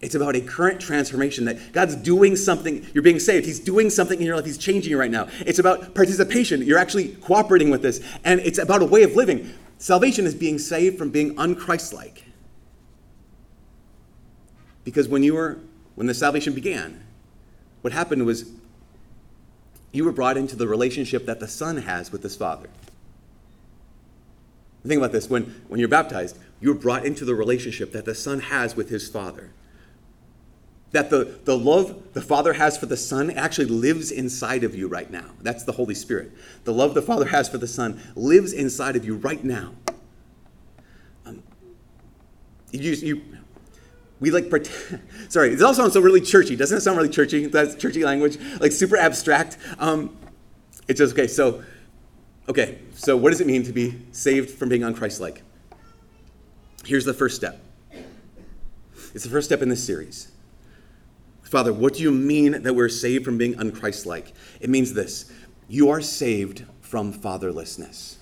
It's 0.00 0.14
about 0.14 0.36
a 0.36 0.40
current 0.40 0.80
transformation 0.80 1.46
that 1.46 1.72
God's 1.72 1.96
doing 1.96 2.36
something. 2.36 2.86
You're 2.92 3.02
being 3.02 3.18
saved. 3.18 3.46
He's 3.46 3.60
doing 3.60 3.88
something 3.90 4.18
in 4.20 4.26
your 4.26 4.36
life. 4.36 4.44
He's 4.44 4.58
changing 4.58 4.90
you 4.90 4.98
right 4.98 5.10
now. 5.10 5.28
It's 5.46 5.58
about 5.58 5.94
participation. 5.94 6.62
You're 6.62 6.78
actually 6.78 7.08
cooperating 7.08 7.70
with 7.70 7.82
this. 7.82 8.04
And 8.24 8.40
it's 8.40 8.58
about 8.58 8.82
a 8.82 8.86
way 8.86 9.02
of 9.02 9.16
living. 9.16 9.52
Salvation 9.78 10.26
is 10.26 10.34
being 10.34 10.58
saved 10.58 10.98
from 10.98 11.10
being 11.10 11.34
unchristlike. 11.36 12.22
Because 14.84 15.08
when 15.08 15.22
you 15.22 15.34
were, 15.34 15.58
when 15.94 16.06
the 16.06 16.14
salvation 16.14 16.54
began, 16.54 17.02
what 17.80 17.92
happened 17.92 18.26
was 18.26 18.50
you 19.92 20.04
were 20.04 20.12
brought 20.12 20.36
into 20.36 20.56
the 20.56 20.68
relationship 20.68 21.24
that 21.26 21.40
the 21.40 21.48
Son 21.48 21.78
has 21.78 22.12
with 22.12 22.22
his 22.22 22.36
Father. 22.36 22.68
Think 24.86 24.98
about 24.98 25.12
this. 25.12 25.30
When, 25.30 25.62
when 25.68 25.80
you're 25.80 25.88
baptized, 25.88 26.36
you're 26.60 26.74
brought 26.74 27.06
into 27.06 27.24
the 27.24 27.34
relationship 27.34 27.92
that 27.92 28.04
the 28.04 28.14
Son 28.14 28.40
has 28.40 28.76
with 28.76 28.90
his 28.90 29.08
Father 29.08 29.50
that 30.94 31.10
the, 31.10 31.40
the 31.44 31.58
love 31.58 32.12
the 32.12 32.22
Father 32.22 32.52
has 32.52 32.78
for 32.78 32.86
the 32.86 32.96
Son 32.96 33.32
actually 33.32 33.66
lives 33.66 34.12
inside 34.12 34.62
of 34.62 34.76
you 34.76 34.86
right 34.86 35.10
now. 35.10 35.24
That's 35.42 35.64
the 35.64 35.72
Holy 35.72 35.94
Spirit. 35.94 36.30
The 36.62 36.72
love 36.72 36.94
the 36.94 37.02
Father 37.02 37.26
has 37.26 37.48
for 37.48 37.58
the 37.58 37.66
Son 37.66 38.00
lives 38.14 38.52
inside 38.52 38.94
of 38.94 39.04
you 39.04 39.16
right 39.16 39.42
now. 39.42 39.72
Um, 41.26 41.42
you, 42.70 42.92
you, 42.92 43.22
we 44.20 44.30
like 44.30 44.48
pretend, 44.48 45.02
sorry, 45.28 45.54
it 45.54 45.62
all 45.62 45.74
sounds 45.74 45.94
so 45.94 46.00
really 46.00 46.20
churchy. 46.20 46.54
Doesn't 46.54 46.78
it 46.78 46.82
sound 46.82 46.96
really 46.96 47.08
churchy? 47.08 47.46
That's 47.46 47.74
churchy 47.74 48.04
language, 48.04 48.38
like 48.60 48.70
super 48.70 48.96
abstract. 48.96 49.58
Um, 49.80 50.16
it's 50.86 50.98
just 50.98 51.14
okay. 51.14 51.26
So, 51.26 51.64
okay. 52.48 52.78
So, 52.94 53.16
what 53.16 53.30
does 53.30 53.40
it 53.40 53.48
mean 53.48 53.64
to 53.64 53.72
be 53.72 54.00
saved 54.12 54.50
from 54.50 54.68
being 54.68 54.82
unchristlike? 54.82 55.38
Here's 56.84 57.04
the 57.04 57.14
first 57.14 57.34
step. 57.34 57.60
It's 59.12 59.24
the 59.24 59.30
first 59.30 59.48
step 59.48 59.60
in 59.60 59.68
this 59.68 59.84
series. 59.84 60.30
Father, 61.44 61.72
what 61.72 61.94
do 61.94 62.02
you 62.02 62.10
mean 62.10 62.62
that 62.62 62.74
we're 62.74 62.88
saved 62.88 63.24
from 63.24 63.38
being 63.38 63.54
unchristlike? 63.54 64.32
It 64.60 64.70
means 64.70 64.94
this 64.94 65.30
you 65.68 65.90
are 65.90 66.00
saved 66.00 66.64
from 66.80 67.12
fatherlessness. 67.12 68.16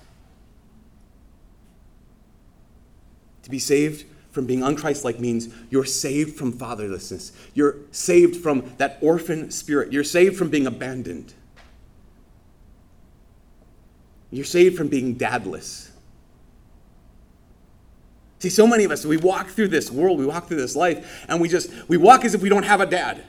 To 3.43 3.50
be 3.50 3.59
saved 3.59 4.07
from 4.31 4.47
being 4.47 4.61
unchristlike 4.61 5.19
means 5.19 5.49
you're 5.71 5.85
saved 5.85 6.37
from 6.37 6.52
fatherlessness. 6.52 7.33
You're 7.55 7.76
saved 7.91 8.37
from 8.37 8.73
that 8.79 8.99
orphan 9.00 9.50
spirit. 9.50 9.93
You're 9.93 10.05
saved 10.05 10.37
from 10.37 10.49
being 10.49 10.67
abandoned. 10.67 11.35
You're 14.31 14.45
saved 14.45 14.76
from 14.76 14.88
being 14.88 15.14
dadless. 15.14 15.92
See, 18.43 18.51
so 18.51 18.67
many 18.67 18.83
of 18.83 18.91
us, 18.91 19.07
we 19.07 19.19
walk 19.19 19.51
through 19.51 19.69
this 19.69 19.89
world, 19.89 20.19
we 20.19 20.27
walk 20.27 20.49
through 20.49 20.57
this 20.57 20.75
life, 20.75 21.25
and 21.29 21.41
we 21.41 21.49
just, 21.49 21.71
we 21.89 21.97
walk 21.97 22.25
as 22.25 22.35
if 22.35 22.43
we 22.43 22.49
don't 22.49 22.65
have 22.65 22.81
a 22.81 22.87
dad. 22.87 23.23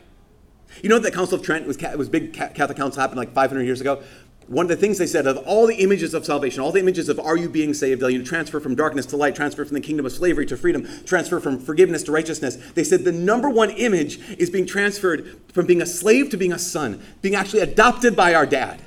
You 0.81 0.89
know 0.89 0.97
that 0.97 1.13
Council 1.13 1.37
of 1.37 1.45
Trent 1.45 1.67
was, 1.67 1.77
was 1.95 2.09
big 2.09 2.33
Catholic 2.33 2.75
council 2.75 2.99
happened 2.99 3.19
like 3.19 3.31
500 3.31 3.61
years 3.61 3.79
ago? 3.79 4.01
One 4.47 4.65
of 4.65 4.69
the 4.69 4.75
things 4.75 4.97
they 4.97 5.05
said 5.05 5.27
of 5.27 5.37
all 5.45 5.67
the 5.67 5.75
images 5.75 6.15
of 6.15 6.25
salvation, 6.25 6.61
all 6.61 6.71
the 6.71 6.79
images 6.79 7.09
of 7.09 7.19
are 7.19 7.37
you 7.37 7.47
being 7.47 7.75
saved, 7.75 8.01
you 8.01 8.23
transfer 8.23 8.59
from 8.59 8.73
darkness 8.73 9.05
to 9.05 9.15
light, 9.15 9.35
transfer 9.35 9.63
from 9.65 9.75
the 9.75 9.81
kingdom 9.81 10.03
of 10.03 10.11
slavery 10.13 10.47
to 10.47 10.57
freedom, 10.57 10.87
transfer 11.05 11.39
from 11.39 11.59
forgiveness 11.59 12.01
to 12.03 12.11
righteousness. 12.11 12.55
They 12.73 12.83
said 12.83 13.03
the 13.03 13.11
number 13.11 13.51
one 13.51 13.69
image 13.69 14.17
is 14.39 14.49
being 14.49 14.65
transferred 14.65 15.39
from 15.53 15.67
being 15.67 15.83
a 15.83 15.85
slave 15.85 16.31
to 16.31 16.37
being 16.37 16.53
a 16.53 16.57
son, 16.57 16.99
being 17.21 17.35
actually 17.35 17.59
adopted 17.59 18.15
by 18.15 18.33
our 18.33 18.47
dad. 18.47 18.81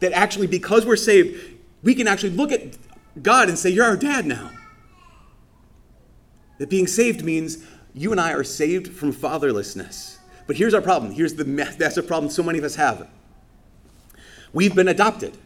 That 0.00 0.10
actually, 0.14 0.48
because 0.48 0.84
we're 0.84 0.96
saved, 0.96 1.60
we 1.84 1.94
can 1.94 2.08
actually 2.08 2.30
look 2.30 2.50
at 2.50 2.76
God 3.22 3.48
and 3.48 3.56
say, 3.56 3.70
You're 3.70 3.86
our 3.86 3.96
dad 3.96 4.26
now. 4.26 4.50
That 6.60 6.68
being 6.68 6.86
saved 6.86 7.24
means 7.24 7.64
you 7.94 8.12
and 8.12 8.20
I 8.20 8.34
are 8.34 8.44
saved 8.44 8.88
from 8.92 9.14
fatherlessness. 9.14 10.18
But 10.46 10.56
here's 10.56 10.74
our 10.74 10.82
problem. 10.82 11.10
Here's 11.10 11.32
the 11.32 11.46
massive 11.46 12.06
problem 12.06 12.30
so 12.30 12.42
many 12.42 12.58
of 12.58 12.64
us 12.64 12.74
have. 12.74 13.08
We've 14.52 14.74
been 14.74 14.88
adopted. 14.88 15.38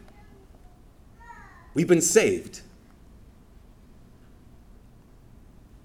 We've 1.73 1.87
been 1.87 2.01
saved. 2.01 2.63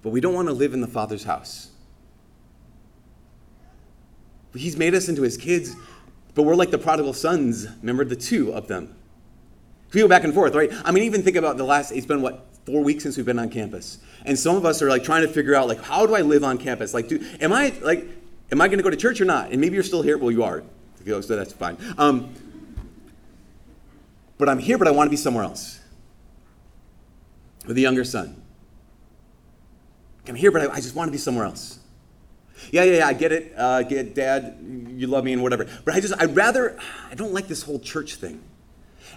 But 0.03 0.11
we 0.11 0.21
don't 0.21 0.35
want 0.35 0.49
to 0.49 0.53
live 0.53 0.75
in 0.75 0.81
the 0.81 0.89
Father's 0.89 1.23
house. 1.23 1.71
He's 4.53 4.77
made 4.77 4.97
us 4.97 5.09
into 5.09 5.23
his 5.23 5.37
kids, 5.37 5.77
but 6.35 6.43
we're 6.43 6.57
like 6.57 6.73
the 6.73 6.79
prodigal 6.79 7.13
sons. 7.13 7.69
Remember 7.83 8.05
the 8.05 8.17
two 8.17 8.53
of 8.53 8.67
them. 8.67 8.97
We 9.95 10.01
go 10.01 10.09
back 10.09 10.25
and 10.25 10.35
forth, 10.35 10.57
right? 10.57 10.73
I 10.85 10.91
mean, 10.91 11.05
even 11.05 11.23
think 11.23 11.37
about 11.37 11.57
the 11.57 11.63
last, 11.63 11.93
it's 11.93 12.07
been 12.07 12.21
what, 12.21 12.50
four 12.67 12.83
weeks 12.83 13.02
since 13.02 13.17
we've 13.17 13.26
been 13.26 13.38
on 13.38 13.50
campus. 13.50 13.99
And 14.25 14.38
some 14.38 14.57
of 14.57 14.64
us 14.64 14.83
are 14.83 14.88
like 14.88 15.05
trying 15.05 15.23
to 15.23 15.29
figure 15.29 15.55
out 15.55 15.69
like 15.69 15.83
how 15.83 16.07
do 16.07 16.14
I 16.14 16.21
live 16.21 16.45
on 16.45 16.59
campus? 16.59 16.95
Like, 16.95 17.09
do 17.09 17.25
am 17.40 17.52
I 17.52 17.73
like 17.83 18.07
am 18.52 18.61
I 18.61 18.69
going 18.69 18.79
to 18.79 18.85
go 18.85 18.90
to 18.90 18.97
church 18.97 19.21
or 19.21 19.25
not? 19.25 19.50
And 19.50 19.61
maybe 19.61 19.75
you're 19.75 19.83
still 19.83 20.02
here. 20.02 20.19
Well, 20.19 20.31
you 20.31 20.45
are. 20.45 20.62
So 21.07 21.21
that's 21.21 21.52
fine. 21.52 21.79
Um, 21.97 22.33
but 24.38 24.49
I'm 24.49 24.59
here, 24.59 24.79
but 24.79 24.87
I 24.87 24.90
want 24.90 25.07
to 25.07 25.11
be 25.11 25.17
somewhere 25.17 25.45
else. 25.45 25.81
With 27.67 27.76
a 27.76 27.81
younger 27.81 28.05
son. 28.05 28.40
I'm 30.29 30.35
here, 30.35 30.50
but 30.50 30.62
I, 30.62 30.75
I 30.75 30.76
just 30.76 30.95
want 30.95 31.09
to 31.09 31.12
be 31.12 31.19
somewhere 31.19 31.45
else. 31.45 31.79
Yeah, 32.71 32.85
yeah, 32.85 32.99
yeah, 32.99 33.07
I 33.07 33.14
get 33.14 33.33
it. 33.33 33.52
Uh, 33.57 33.83
get 33.83 34.14
dad, 34.14 34.59
you 34.95 35.07
love 35.07 35.25
me 35.25 35.33
and 35.33 35.43
whatever. 35.43 35.67
But 35.85 35.95
I 35.95 36.00
just, 36.00 36.14
I'd 36.19 36.37
rather, 36.37 36.79
I 37.11 37.14
don't 37.14 37.33
like 37.33 37.49
this 37.49 37.62
whole 37.62 37.79
church 37.79 38.17
thing. 38.17 38.43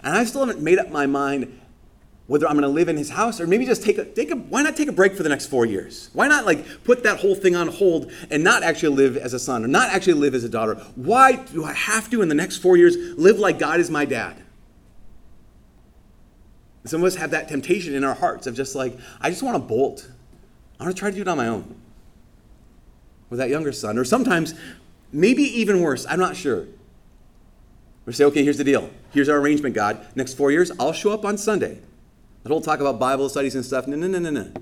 And 0.02 0.16
I 0.16 0.24
still 0.24 0.44
haven't 0.44 0.62
made 0.62 0.78
up 0.78 0.90
my 0.90 1.06
mind 1.06 1.60
whether 2.26 2.46
I'm 2.46 2.54
going 2.54 2.62
to 2.62 2.68
live 2.68 2.88
in 2.88 2.96
his 2.96 3.10
house 3.10 3.40
or 3.40 3.46
maybe 3.46 3.66
just 3.66 3.82
take 3.82 3.98
a, 3.98 4.04
take 4.04 4.30
a, 4.30 4.36
why 4.36 4.62
not 4.62 4.76
take 4.76 4.88
a 4.88 4.92
break 4.92 5.14
for 5.14 5.22
the 5.22 5.28
next 5.28 5.46
four 5.46 5.66
years? 5.66 6.08
Why 6.14 6.26
not 6.26 6.46
like 6.46 6.84
put 6.84 7.02
that 7.02 7.20
whole 7.20 7.34
thing 7.34 7.54
on 7.54 7.68
hold 7.68 8.10
and 8.30 8.42
not 8.42 8.62
actually 8.62 8.96
live 8.96 9.16
as 9.16 9.34
a 9.34 9.38
son 9.38 9.62
or 9.64 9.68
not 9.68 9.90
actually 9.90 10.14
live 10.14 10.34
as 10.34 10.42
a 10.42 10.48
daughter? 10.48 10.76
Why 10.94 11.36
do 11.36 11.64
I 11.64 11.74
have 11.74 12.10
to 12.10 12.22
in 12.22 12.28
the 12.28 12.34
next 12.34 12.58
four 12.58 12.76
years 12.76 12.96
live 13.18 13.38
like 13.38 13.58
God 13.58 13.78
is 13.78 13.90
my 13.90 14.06
dad? 14.06 14.36
Some 16.86 17.02
of 17.02 17.06
us 17.06 17.16
have 17.16 17.30
that 17.30 17.48
temptation 17.48 17.94
in 17.94 18.04
our 18.04 18.14
hearts 18.14 18.46
of 18.46 18.54
just 18.54 18.74
like, 18.74 18.96
I 19.20 19.30
just 19.30 19.42
want 19.42 19.56
to 19.56 19.58
bolt. 19.58 20.08
I 20.78 20.84
want 20.84 20.96
to 20.96 20.98
try 20.98 21.10
to 21.10 21.16
do 21.16 21.22
it 21.22 21.28
on 21.28 21.36
my 21.36 21.48
own 21.48 21.76
with 23.30 23.38
that 23.38 23.48
younger 23.48 23.72
son. 23.72 23.98
Or 23.98 24.04
sometimes, 24.04 24.54
maybe 25.12 25.42
even 25.42 25.80
worse, 25.80 26.06
I'm 26.08 26.20
not 26.20 26.36
sure. 26.36 26.66
We 28.06 28.12
say, 28.12 28.24
okay, 28.24 28.44
here's 28.44 28.58
the 28.58 28.64
deal. 28.64 28.90
Here's 29.12 29.30
our 29.30 29.38
arrangement, 29.38 29.74
God. 29.74 30.06
Next 30.14 30.34
four 30.34 30.50
years, 30.50 30.70
I'll 30.78 30.92
show 30.92 31.10
up 31.12 31.24
on 31.24 31.38
Sunday. 31.38 31.80
That 32.44 32.50
whole 32.50 32.60
talk 32.60 32.80
about 32.80 32.98
Bible 32.98 33.28
studies 33.28 33.54
and 33.54 33.64
stuff, 33.64 33.86
no, 33.86 33.96
no, 33.96 34.06
no, 34.06 34.18
no, 34.18 34.30
no. 34.30 34.52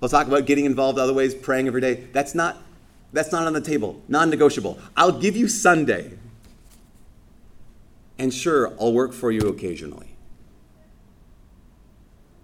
We'll 0.00 0.08
talk 0.08 0.26
about 0.26 0.46
getting 0.46 0.64
involved 0.64 0.98
other 0.98 1.12
ways, 1.12 1.34
praying 1.34 1.66
every 1.66 1.82
day. 1.82 2.06
That's 2.12 2.34
not, 2.34 2.56
that's 3.12 3.30
not 3.30 3.46
on 3.46 3.52
the 3.52 3.60
table, 3.60 4.02
non 4.08 4.30
negotiable. 4.30 4.78
I'll 4.96 5.12
give 5.12 5.36
you 5.36 5.46
Sunday. 5.46 6.12
And 8.18 8.32
sure, 8.32 8.74
I'll 8.80 8.92
work 8.92 9.12
for 9.12 9.30
you 9.30 9.42
occasionally. 9.42 10.16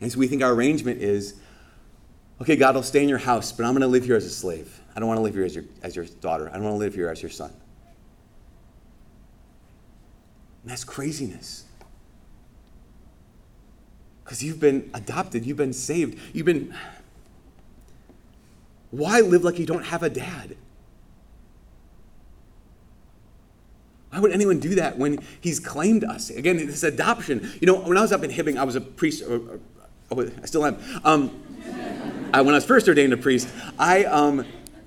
And 0.01 0.13
so 0.13 0.19
we 0.19 0.27
think 0.27 0.43
our 0.43 0.53
arrangement 0.53 1.01
is 1.01 1.35
okay, 2.43 2.57
God, 2.57 2.77
I'll 2.77 2.83
stay 2.83 3.03
in 3.03 3.09
your 3.09 3.19
house, 3.19 3.53
but 3.53 3.65
I'm 3.65 3.73
going 3.73 3.81
to 3.81 3.89
live 3.89 4.05
here 4.05 4.17
as 4.17 4.27
a 4.27 4.31
slave. 4.31 4.81
I 4.95 5.01
don't 5.01 5.09
want 5.09 5.19
to 5.19 5.23
live 5.23 5.35
here 5.35 5.45
as 5.45 5.55
your, 5.55 5.65
as 5.83 5.97
your 5.97 6.05
daughter. 6.05 6.49
I 6.51 6.55
don't 6.55 6.65
want 6.65 6.75
to 6.75 6.79
live 6.79 6.95
here 6.95 7.09
as 7.09 7.23
your 7.23 7.31
son. 7.31 7.53
And 10.63 10.71
that's 10.71 10.85
craziness. 10.85 11.66
Because 14.27 14.43
you've 14.43 14.59
been 14.59 14.91
adopted, 14.93 15.47
you've 15.47 15.57
been 15.57 15.73
saved, 15.73 16.19
you've 16.35 16.47
been. 16.47 16.75
Why 18.91 19.21
live 19.21 19.45
like 19.45 19.61
you 19.61 19.67
don't 19.67 19.85
have 19.85 20.03
a 20.03 20.11
dad? 20.11 20.57
Why 24.11 24.19
would 24.19 24.33
anyone 24.33 24.59
do 24.59 24.75
that 24.75 24.99
when 24.99 25.21
he's 25.41 25.61
claimed 25.61 26.03
us? 26.03 26.31
Again, 26.31 26.57
this 26.57 26.83
adoption. 26.83 27.53
You 27.61 27.69
know, 27.69 27.77
when 27.77 27.97
I 27.97 28.01
was 28.01 28.11
up 28.11 28.25
in 28.25 28.33
Hibbing, 28.33 28.57
I 28.57 28.65
was 28.65 28.75
a 28.75 28.81
priest, 28.81 29.23
or, 29.23 29.37
or, 29.37 29.61
or 30.11 30.33
I 30.43 30.47
still 30.47 30.67
am. 30.67 30.77
Um, 31.05 31.31
I, 32.35 32.41
when 32.41 32.53
I 32.53 32.57
was 32.57 32.65
first 32.65 32.89
ordained 32.89 33.13
a 33.13 33.17
priest, 33.17 33.49
I, 33.79 34.07
um, 34.07 34.45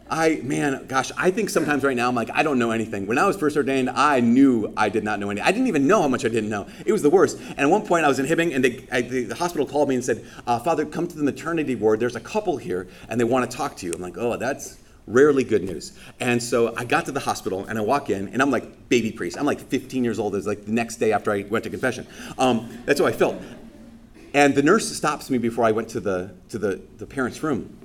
I, 0.10 0.42
man, 0.44 0.86
gosh, 0.88 1.12
I 1.18 1.30
think 1.30 1.50
sometimes 1.50 1.84
right 1.84 1.96
now 1.96 2.08
I'm 2.08 2.16
like, 2.16 2.32
I 2.34 2.42
don't 2.42 2.58
know 2.58 2.72
anything. 2.72 3.06
When 3.06 3.18
I 3.18 3.28
was 3.28 3.38
first 3.38 3.56
ordained, 3.56 3.90
I 3.90 4.20
knew 4.20 4.74
I 4.76 4.90
did 4.90 5.04
not 5.04 5.20
know 5.20 5.30
anything. 5.30 5.48
I 5.48 5.52
didn't 5.52 5.68
even 5.68 5.86
know 5.86 6.02
how 6.02 6.08
much 6.08 6.26
I 6.26 6.30
didn't 6.30 6.50
know. 6.50 6.68
It 6.86 6.92
was 6.92 7.04
the 7.04 7.10
worst. 7.10 7.40
And 7.40 7.60
at 7.60 7.70
one 7.70 7.86
point, 7.86 8.06
I 8.06 8.08
was 8.08 8.18
in 8.18 8.26
Hibbing, 8.26 8.56
and 8.56 8.64
they, 8.64 8.86
I, 8.92 9.02
the, 9.02 9.26
the, 9.26 9.36
hospital 9.36 9.68
called 9.68 9.88
me 9.88 9.96
and 9.96 10.04
said, 10.04 10.26
uh, 10.48 10.60
Father, 10.60 10.86
come 10.86 11.08
to 11.08 11.16
the 11.16 11.24
maternity 11.24 11.76
ward. 11.76 12.00
There's 12.00 12.16
a 12.16 12.20
couple 12.22 12.58
here, 12.58 12.88
and 13.08 13.20
they 13.20 13.24
want 13.24 13.50
to 13.50 13.56
talk 13.56 13.76
to 13.78 13.86
you. 13.86 13.94
I'm 13.94 14.02
like, 14.02 14.18
oh, 14.18 14.36
that's 14.38 14.80
rarely 15.06 15.44
good 15.44 15.64
news. 15.64 15.98
And 16.20 16.42
so 16.42 16.74
I 16.76 16.86
got 16.86 17.06
to 17.06 17.12
the 17.12 17.20
hospital, 17.20 17.66
and 17.66 17.78
I 17.78 17.82
walk 17.82 18.10
in, 18.10 18.30
and 18.30 18.42
I'm 18.42 18.52
like 18.52 18.90
baby 18.90 19.12
priest. 19.12 19.38
I'm 19.38 19.46
like 19.46 19.60
15 19.60 20.04
years 20.04 20.18
old. 20.18 20.36
It's 20.36 20.48
like 20.48 20.66
the 20.66 20.72
next 20.72 20.96
day 20.96 21.12
after 21.12 21.32
I 21.32 21.44
went 21.44 21.64
to 21.66 21.70
confession. 21.70 22.08
Um, 22.38 22.70
that's 22.86 23.00
how 23.00 23.06
I 23.06 23.12
felt. 23.12 23.40
And 24.34 24.54
the 24.54 24.64
nurse 24.64 24.96
stops 24.96 25.30
me 25.30 25.38
before 25.38 25.66
I 25.66 25.72
went 25.72 25.90
to 25.90 26.00
the, 26.00 26.32
to 26.50 26.58
the, 26.58 26.82
the 26.98 27.06
parents' 27.06 27.42
room. 27.42 27.76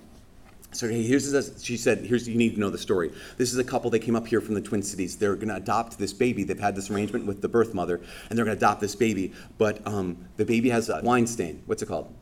So 0.75 0.89
hey, 0.89 1.05
here's 1.05 1.31
this, 1.31 1.63
she 1.63 1.77
said, 1.77 1.99
here's 1.99 2.29
you 2.29 2.35
need 2.35 2.55
to 2.55 2.61
know 2.61 2.69
the 2.69 2.79
story. 2.79 3.13
This 3.37 3.53
is 3.53 3.59
a 3.59 3.65
couple. 3.65 3.91
They 3.91 4.01
came 4.01 4.17
up 4.17 4.27
here 4.27 4.41
from 4.41 4.55
the 4.55 4.61
Twin 4.61 4.83
Cities. 4.83 5.17
They're 5.17 5.37
going 5.37 5.49
to 5.49 5.57
adopt 5.57 5.99
this 5.99 6.13
baby. 6.13 6.43
They've 6.43 6.59
had 6.59 6.75
this 6.75 6.91
arrangement 6.91 7.27
with 7.27 7.41
the 7.41 7.49
birth 7.49 7.75
mother, 7.75 8.01
and 8.29 8.37
they're 8.37 8.45
going 8.45 8.57
to 8.57 8.59
adopt 8.59 8.81
this 8.81 8.97
baby. 8.97 9.33
But 9.57 9.87
um, 9.87 10.17
the 10.37 10.45
baby 10.45 10.71
has 10.71 10.89
a 10.89 11.01
wine 11.03 11.29
stain. 11.29 11.63
What's 11.67 11.83
it 11.83 11.87
called? 11.87 12.13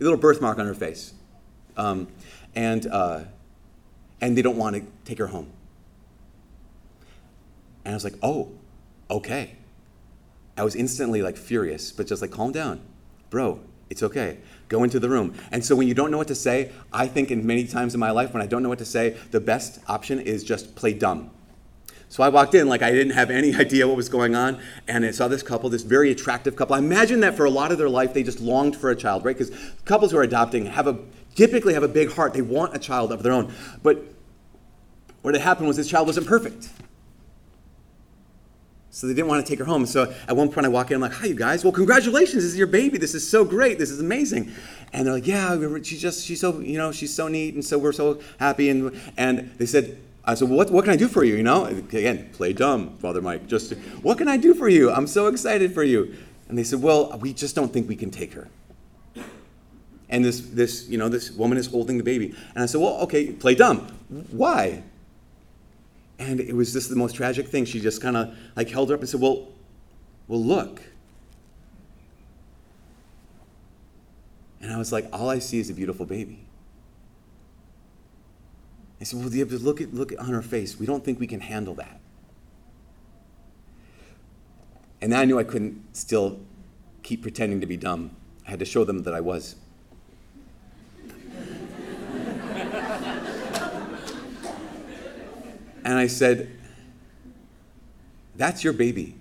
A 0.00 0.02
little 0.04 0.18
birthmark 0.18 0.58
on 0.58 0.66
her 0.66 0.74
face, 0.74 1.14
um, 1.76 2.06
and 2.54 2.86
uh, 2.86 3.22
and 4.20 4.38
they 4.38 4.42
don't 4.42 4.56
want 4.56 4.76
to 4.76 4.82
take 5.04 5.18
her 5.18 5.26
home. 5.26 5.50
And 7.84 7.92
I 7.92 7.96
was 7.96 8.04
like, 8.04 8.14
oh, 8.22 8.52
okay. 9.10 9.56
I 10.56 10.62
was 10.62 10.76
instantly 10.76 11.22
like 11.22 11.36
furious, 11.36 11.90
but 11.90 12.06
just 12.06 12.22
like 12.22 12.30
calm 12.30 12.52
down, 12.52 12.80
bro. 13.30 13.60
It's 13.92 14.02
okay. 14.02 14.38
Go 14.70 14.84
into 14.84 14.98
the 14.98 15.10
room. 15.10 15.34
And 15.50 15.62
so 15.62 15.76
when 15.76 15.86
you 15.86 15.92
don't 15.92 16.10
know 16.10 16.16
what 16.16 16.28
to 16.28 16.34
say, 16.34 16.72
I 16.94 17.06
think 17.06 17.30
in 17.30 17.46
many 17.46 17.66
times 17.66 17.92
in 17.92 18.00
my 18.00 18.10
life 18.10 18.32
when 18.32 18.42
I 18.42 18.46
don't 18.46 18.62
know 18.62 18.70
what 18.70 18.78
to 18.78 18.86
say, 18.86 19.18
the 19.32 19.38
best 19.38 19.80
option 19.86 20.18
is 20.18 20.42
just 20.42 20.74
play 20.76 20.94
dumb. 20.94 21.30
So 22.08 22.22
I 22.22 22.30
walked 22.30 22.54
in 22.54 22.68
like 22.68 22.80
I 22.80 22.90
didn't 22.90 23.12
have 23.12 23.30
any 23.30 23.54
idea 23.64 23.86
what 23.86 23.98
was 23.98 24.08
going 24.08 24.34
on, 24.34 24.58
and 24.88 25.04
I 25.04 25.10
saw 25.10 25.28
this 25.28 25.42
couple, 25.42 25.68
this 25.68 25.82
very 25.82 26.10
attractive 26.10 26.56
couple. 26.56 26.74
I 26.74 26.78
imagine 26.78 27.20
that 27.20 27.36
for 27.36 27.44
a 27.44 27.50
lot 27.50 27.70
of 27.70 27.76
their 27.76 27.90
life 27.90 28.14
they 28.14 28.22
just 28.22 28.40
longed 28.40 28.76
for 28.76 28.88
a 28.88 28.96
child, 28.96 29.26
right? 29.26 29.36
Because 29.36 29.54
couples 29.84 30.12
who 30.12 30.16
are 30.16 30.22
adopting 30.22 30.64
have 30.64 30.86
a 30.86 30.98
typically 31.34 31.74
have 31.74 31.82
a 31.82 31.88
big 31.88 32.10
heart. 32.10 32.32
They 32.32 32.40
want 32.40 32.74
a 32.74 32.78
child 32.78 33.12
of 33.12 33.22
their 33.22 33.32
own. 33.32 33.52
But 33.82 34.02
what 35.20 35.34
had 35.34 35.42
happened 35.42 35.68
was 35.68 35.76
this 35.76 35.88
child 35.88 36.06
wasn't 36.06 36.26
perfect. 36.26 36.70
So 38.94 39.06
they 39.06 39.14
didn't 39.14 39.28
want 39.28 39.44
to 39.44 39.50
take 39.50 39.58
her 39.58 39.64
home. 39.64 39.86
So 39.86 40.14
at 40.28 40.36
one 40.36 40.50
point 40.50 40.66
I 40.66 40.68
walk 40.68 40.90
in, 40.90 40.96
I'm 40.96 41.00
like, 41.00 41.14
hi, 41.14 41.26
you 41.26 41.34
guys. 41.34 41.64
Well, 41.64 41.72
congratulations. 41.72 42.42
This 42.42 42.52
is 42.52 42.58
your 42.58 42.66
baby. 42.66 42.98
This 42.98 43.14
is 43.14 43.26
so 43.26 43.42
great. 43.42 43.78
This 43.78 43.90
is 43.90 44.00
amazing. 44.00 44.52
And 44.92 45.06
they're 45.06 45.14
like, 45.14 45.26
yeah, 45.26 45.56
she's 45.82 46.00
just, 46.00 46.26
she's 46.26 46.40
so, 46.40 46.60
you 46.60 46.76
know, 46.76 46.92
she's 46.92 47.12
so 47.12 47.26
neat. 47.26 47.54
And 47.54 47.64
so 47.64 47.78
we're 47.78 47.92
so 47.92 48.20
happy. 48.38 48.68
And, 48.68 49.00
and 49.16 49.50
they 49.56 49.64
said, 49.64 49.98
I 50.26 50.34
said, 50.34 50.50
what, 50.50 50.70
what 50.70 50.84
can 50.84 50.92
I 50.92 50.96
do 50.96 51.08
for 51.08 51.24
you? 51.24 51.36
You 51.36 51.42
know, 51.42 51.64
again, 51.64 52.28
play 52.34 52.52
dumb, 52.52 52.98
Father 52.98 53.22
Mike. 53.22 53.46
Just, 53.46 53.72
what 54.02 54.18
can 54.18 54.28
I 54.28 54.36
do 54.36 54.52
for 54.52 54.68
you? 54.68 54.90
I'm 54.90 55.06
so 55.06 55.26
excited 55.26 55.72
for 55.72 55.82
you. 55.82 56.14
And 56.50 56.58
they 56.58 56.64
said, 56.64 56.82
well, 56.82 57.18
we 57.18 57.32
just 57.32 57.56
don't 57.56 57.72
think 57.72 57.88
we 57.88 57.96
can 57.96 58.10
take 58.10 58.34
her. 58.34 58.48
And 60.10 60.22
this, 60.22 60.40
this, 60.40 60.86
you 60.86 60.98
know, 60.98 61.08
this 61.08 61.30
woman 61.30 61.56
is 61.56 61.66
holding 61.66 61.96
the 61.96 62.04
baby. 62.04 62.34
And 62.54 62.62
I 62.62 62.66
said, 62.66 62.82
well, 62.82 62.98
okay, 63.04 63.32
play 63.32 63.54
dumb. 63.54 63.86
Why? 64.30 64.82
And 66.22 66.40
it 66.40 66.54
was 66.54 66.72
just 66.72 66.88
the 66.88 66.96
most 66.96 67.16
tragic 67.16 67.48
thing. 67.48 67.64
She 67.64 67.80
just 67.80 68.00
kind 68.00 68.16
of 68.16 68.36
like 68.54 68.70
held 68.70 68.90
her 68.90 68.94
up 68.94 69.00
and 69.00 69.08
said, 69.08 69.20
Well, 69.20 69.48
well, 70.28 70.42
look. 70.42 70.80
And 74.60 74.72
I 74.72 74.78
was 74.78 74.92
like, 74.92 75.08
all 75.12 75.28
I 75.28 75.40
see 75.40 75.58
is 75.58 75.68
a 75.68 75.74
beautiful 75.74 76.06
baby. 76.06 76.46
I 79.00 79.04
said, 79.04 79.18
well, 79.18 79.28
you 79.32 79.40
have 79.40 79.50
to 79.50 79.58
look 79.58 79.80
at 79.80 79.92
look 79.92 80.12
on 80.18 80.28
her 80.28 80.42
face. 80.42 80.78
We 80.78 80.86
don't 80.86 81.04
think 81.04 81.18
we 81.18 81.26
can 81.26 81.40
handle 81.40 81.74
that. 81.74 82.00
And 85.00 85.12
then 85.12 85.18
I 85.18 85.24
knew 85.24 85.40
I 85.40 85.44
couldn't 85.44 85.96
still 85.96 86.38
keep 87.02 87.22
pretending 87.22 87.60
to 87.60 87.66
be 87.66 87.76
dumb. 87.76 88.14
I 88.46 88.50
had 88.50 88.60
to 88.60 88.64
show 88.64 88.84
them 88.84 89.02
that 89.02 89.12
I 89.12 89.20
was. 89.20 89.56
And 95.92 95.98
I 96.00 96.06
said, 96.06 96.50
That's 98.34 98.64
your 98.64 98.72
baby. 98.72 99.14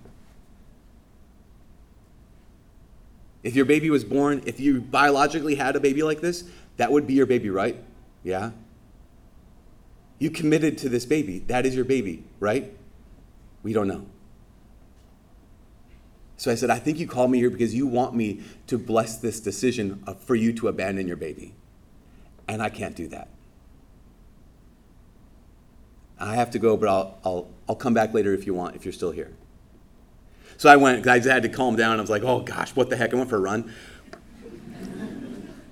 If 3.43 3.57
your 3.57 3.65
baby 3.65 3.89
was 3.89 4.05
born, 4.05 4.41
if 4.45 4.57
you 4.57 4.79
biologically 4.79 5.55
had 5.55 5.75
a 5.75 5.81
baby 5.81 6.01
like 6.01 6.21
this, 6.21 6.45
that 6.77 6.89
would 6.89 7.07
be 7.07 7.13
your 7.13 7.25
baby, 7.25 7.49
right? 7.49 7.75
Yeah? 8.23 8.51
You 10.17 10.31
committed 10.31 10.77
to 10.77 10.87
this 10.87 11.03
baby. 11.03 11.39
That 11.39 11.65
is 11.65 11.75
your 11.75 11.83
baby, 11.83 12.23
right? 12.39 12.73
We 13.63 13.73
don't 13.73 13.89
know. 13.89 14.05
So 16.37 16.51
I 16.51 16.55
said, 16.55 16.69
I 16.69 16.79
think 16.79 16.99
you 16.99 17.05
called 17.07 17.31
me 17.31 17.39
here 17.39 17.49
because 17.49 17.75
you 17.75 17.85
want 17.85 18.15
me 18.15 18.43
to 18.67 18.77
bless 18.77 19.17
this 19.17 19.41
decision 19.41 20.05
for 20.21 20.35
you 20.35 20.53
to 20.53 20.69
abandon 20.69 21.05
your 21.05 21.17
baby. 21.17 21.53
And 22.47 22.61
I 22.61 22.69
can't 22.69 22.95
do 22.95 23.09
that. 23.09 23.27
I 26.21 26.35
have 26.35 26.51
to 26.51 26.59
go, 26.59 26.77
but 26.77 26.87
I'll, 26.87 27.17
I'll, 27.25 27.49
I'll 27.69 27.75
come 27.75 27.93
back 27.93 28.13
later 28.13 28.33
if 28.33 28.45
you 28.45 28.53
want, 28.53 28.75
if 28.75 28.85
you're 28.85 28.93
still 28.93 29.11
here. 29.11 29.31
So 30.57 30.69
I 30.69 30.75
went, 30.75 31.07
I 31.07 31.17
just 31.17 31.29
had 31.29 31.43
to 31.43 31.49
calm 31.49 31.75
down. 31.75 31.97
I 31.97 32.01
was 32.01 32.09
like, 32.09 32.23
oh 32.23 32.41
gosh, 32.41 32.75
what 32.75 32.89
the 32.89 32.95
heck? 32.95 33.13
I 33.13 33.17
went 33.17 33.29
for 33.29 33.37
a 33.37 33.39
run. 33.39 33.73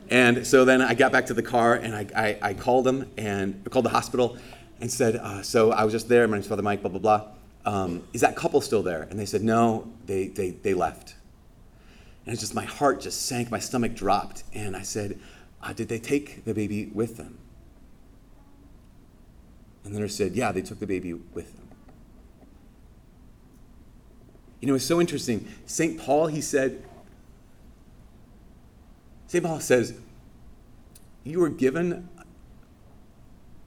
And 0.09 0.47
so 0.47 0.65
then 0.65 0.81
I 0.81 0.95
got 0.95 1.12
back 1.12 1.27
to 1.27 1.33
the 1.33 1.43
car 1.43 1.75
and 1.75 1.95
I, 1.95 2.07
I, 2.15 2.38
I 2.41 2.53
called 2.53 2.85
them 2.85 3.09
and 3.17 3.62
I 3.65 3.69
called 3.69 3.85
the 3.85 3.89
hospital 3.89 4.38
and 4.81 4.91
said, 4.91 5.17
uh, 5.17 5.41
so 5.43 5.71
I 5.71 5.83
was 5.83 5.93
just 5.93 6.09
there, 6.09 6.27
my 6.27 6.38
name's 6.38 6.47
Father 6.47 6.63
Mike, 6.63 6.81
blah, 6.81 6.89
blah, 6.89 6.99
blah. 6.99 7.27
Um, 7.65 8.03
is 8.13 8.21
that 8.21 8.35
couple 8.35 8.62
still 8.62 8.81
there? 8.81 9.03
And 9.03 9.19
they 9.19 9.25
said, 9.25 9.43
no, 9.43 9.91
they, 10.05 10.27
they, 10.27 10.51
they 10.51 10.73
left. 10.73 11.15
And 12.25 12.33
it's 12.33 12.41
just, 12.41 12.55
my 12.55 12.65
heart 12.65 13.01
just 13.01 13.27
sank, 13.27 13.51
my 13.51 13.59
stomach 13.59 13.93
dropped. 13.93 14.43
And 14.53 14.75
I 14.75 14.81
said, 14.81 15.19
uh, 15.62 15.73
did 15.73 15.89
they 15.89 15.99
take 15.99 16.45
the 16.45 16.53
baby 16.53 16.88
with 16.93 17.17
them? 17.17 17.38
And 19.83 19.95
the 19.95 19.99
nurse 19.99 20.15
said, 20.15 20.35
Yeah, 20.35 20.51
they 20.51 20.61
took 20.61 20.79
the 20.79 20.87
baby 20.87 21.13
with 21.13 21.55
them. 21.55 21.67
You 24.59 24.67
know, 24.67 24.75
it's 24.75 24.85
so 24.85 24.99
interesting. 24.99 25.47
St. 25.65 25.99
Paul, 25.99 26.27
he 26.27 26.41
said, 26.41 26.83
St. 29.27 29.43
Paul 29.43 29.59
says, 29.59 29.97
You 31.23 31.39
were 31.39 31.49
given 31.49 32.09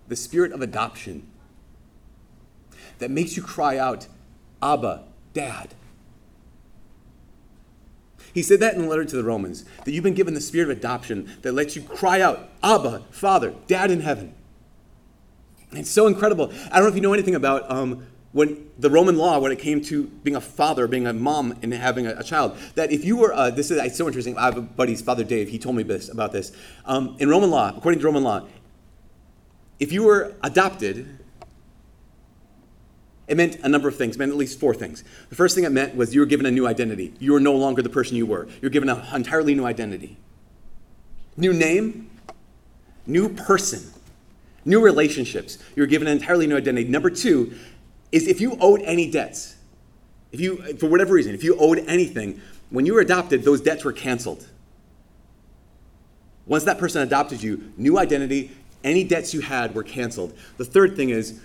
the 0.09 0.17
spirit 0.17 0.53
of 0.53 0.61
adoption 0.61 1.27
that 2.99 3.11
makes 3.11 3.37
you 3.37 3.43
cry 3.43 3.79
out, 3.79 4.07
Abba, 4.61 5.05
Dad. 5.33 5.75
He 8.35 8.43
said 8.43 8.61
that 8.61 8.75
in 8.75 8.83
the 8.83 8.89
letter 8.89 9.05
to 9.05 9.17
the 9.17 9.25
Romans, 9.25 9.65
that 9.85 9.93
you've 9.93 10.05
been 10.05 10.15
given 10.15 10.35
the 10.35 10.41
spirit 10.41 10.71
of 10.71 10.79
adoption 10.79 11.31
that 11.43 11.53
lets 11.53 11.77
you 11.77 11.83
cry 11.83 12.21
out, 12.21 12.49
Abba, 12.63 13.03
Father, 13.11 13.55
Dad 13.67 13.91
in 13.91 14.01
heaven. 14.01 14.35
It's 15.75 15.91
so 15.91 16.07
incredible. 16.07 16.53
I 16.71 16.77
don't 16.77 16.85
know 16.85 16.89
if 16.89 16.95
you 16.95 17.01
know 17.01 17.13
anything 17.13 17.35
about 17.35 17.71
um, 17.71 18.07
when 18.33 18.71
the 18.79 18.91
Roman 18.91 19.17
law, 19.17 19.39
when 19.39 19.53
it 19.53 19.59
came 19.59 19.81
to 19.83 20.05
being 20.05 20.37
a 20.37 20.41
father, 20.41 20.87
being 20.87 21.07
a 21.07 21.13
mom, 21.13 21.59
and 21.63 21.73
having 21.73 22.07
a, 22.07 22.15
a 22.19 22.25
child, 22.25 22.57
that 22.75 22.91
if 22.91 23.05
you 23.05 23.17
were, 23.17 23.33
uh, 23.33 23.51
this 23.51 23.71
is 23.71 23.79
it's 23.83 23.97
so 23.97 24.07
interesting. 24.07 24.37
I 24.37 24.47
have 24.47 24.57
a 24.57 24.63
buddy's 24.63 25.01
father, 25.01 25.25
Dave. 25.25 25.49
He 25.49 25.59
told 25.59 25.77
me 25.77 25.83
this 25.83 26.09
about 26.09 26.33
this. 26.33 26.53
Um, 26.85 27.17
in 27.19 27.29
Roman 27.29 27.51
law, 27.51 27.73
according 27.77 28.01
to 28.01 28.07
Roman 28.07 28.23
law, 28.23 28.47
if 29.79 29.93
you 29.93 30.03
were 30.03 30.35
adopted, 30.43 31.19
it 33.29 33.37
meant 33.37 33.57
a 33.63 33.69
number 33.69 33.89
of 33.89 33.97
things. 33.97 34.17
It 34.17 34.19
meant 34.19 34.33
at 34.33 34.39
least 34.39 34.59
four 34.59 34.75
things. 34.75 35.05
The 35.29 35.37
first 35.37 35.55
thing 35.55 35.65
it 35.65 35.73
meant 35.73 35.95
was 35.95 36.15
you 36.15 36.21
were 36.21 36.27
given 36.27 36.47
a 36.47 36.51
new 36.51 36.67
identity. 36.67 37.15
You 37.19 37.33
were 37.33 37.41
no 37.41 37.55
longer 37.55 37.83
the 37.83 37.89
person 37.89 38.17
you 38.17 38.27
were. 38.27 38.49
You're 38.61 38.71
given 38.71 38.89
an 38.89 39.03
entirely 39.15 39.55
new 39.55 39.65
identity, 39.65 40.19
new 41.37 41.53
name, 41.53 42.11
new 43.07 43.29
person 43.29 43.93
new 44.65 44.81
relationships. 44.81 45.59
You're 45.77 45.87
given 45.87 46.09
an 46.09 46.17
entirely 46.17 46.47
new 46.47 46.57
identity. 46.57 46.89
Number 46.89 47.11
two 47.11 47.55
is 48.11 48.27
if 48.27 48.41
you 48.41 48.57
owed 48.61 48.83
any 48.83 49.11
debts, 49.11 49.57
if 50.31 50.41
you, 50.41 50.57
for 50.79 50.89
whatever 50.89 51.15
reason, 51.15 51.35
if 51.35 51.45
you 51.45 51.57
owed 51.59 51.79
anything, 51.87 52.41
when 52.71 52.87
you 52.87 52.95
were 52.95 53.01
adopted, 53.01 53.45
those 53.45 53.61
debts 53.61 53.85
were 53.85 53.93
canceled. 53.93 54.47
Once 56.47 56.65
that 56.65 56.79
person 56.79 57.03
adopted 57.03 57.43
you, 57.43 57.73
new 57.77 57.99
identity, 57.99 58.51
any 58.83 59.05
debts 59.05 59.33
you 59.33 59.41
had 59.41 59.75
were 59.75 59.83
canceled. 59.83 60.37
The 60.57 60.65
third 60.65 60.97
thing 60.97 61.11
is, 61.11 61.41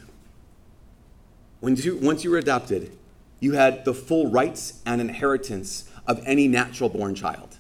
when 1.60 1.76
you, 1.76 1.98
once 1.98 2.24
you 2.24 2.32
were 2.32 2.38
adopted, 2.38 2.98
you 3.40 3.54
had 3.54 3.86
the 3.86 3.94
full 3.94 4.32
rights 4.32 4.82
and 4.86 5.02
inheritance 5.02 5.90
of 6.08 6.22
any 6.26 6.48
natural 6.48 6.90
born 6.90 7.14
child. 7.14 7.57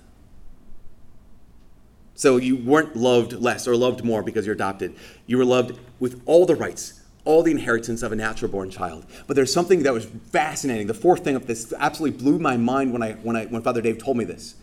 So 2.17 2.37
you 2.37 2.57
weren't 2.57 2.95
loved 2.95 3.33
less 3.33 3.67
or 3.67 3.77
loved 3.77 4.03
more 4.03 4.23
because 4.23 4.47
you're 4.47 4.55
adopted. 4.55 4.95
You 5.27 5.37
were 5.37 5.45
loved 5.45 5.79
with 5.99 6.19
all 6.25 6.47
the 6.47 6.55
rights, 6.55 7.03
all 7.25 7.43
the 7.43 7.51
inheritance 7.51 8.01
of 8.01 8.11
a 8.11 8.15
natural 8.15 8.49
born 8.51 8.71
child. 8.71 9.05
But 9.27 9.35
there's 9.35 9.53
something 9.53 9.83
that 9.83 9.93
was 9.93 10.05
fascinating. 10.31 10.87
The 10.87 10.95
fourth 10.95 11.23
thing 11.23 11.35
of 11.35 11.45
this 11.45 11.71
absolutely 11.77 12.17
blew 12.17 12.39
my 12.39 12.57
mind 12.57 12.91
when, 12.91 13.03
I, 13.03 13.13
when, 13.13 13.35
I, 13.35 13.45
when 13.45 13.61
Father 13.61 13.81
Dave 13.81 13.99
told 13.99 14.17
me 14.17 14.25
this. 14.25 14.55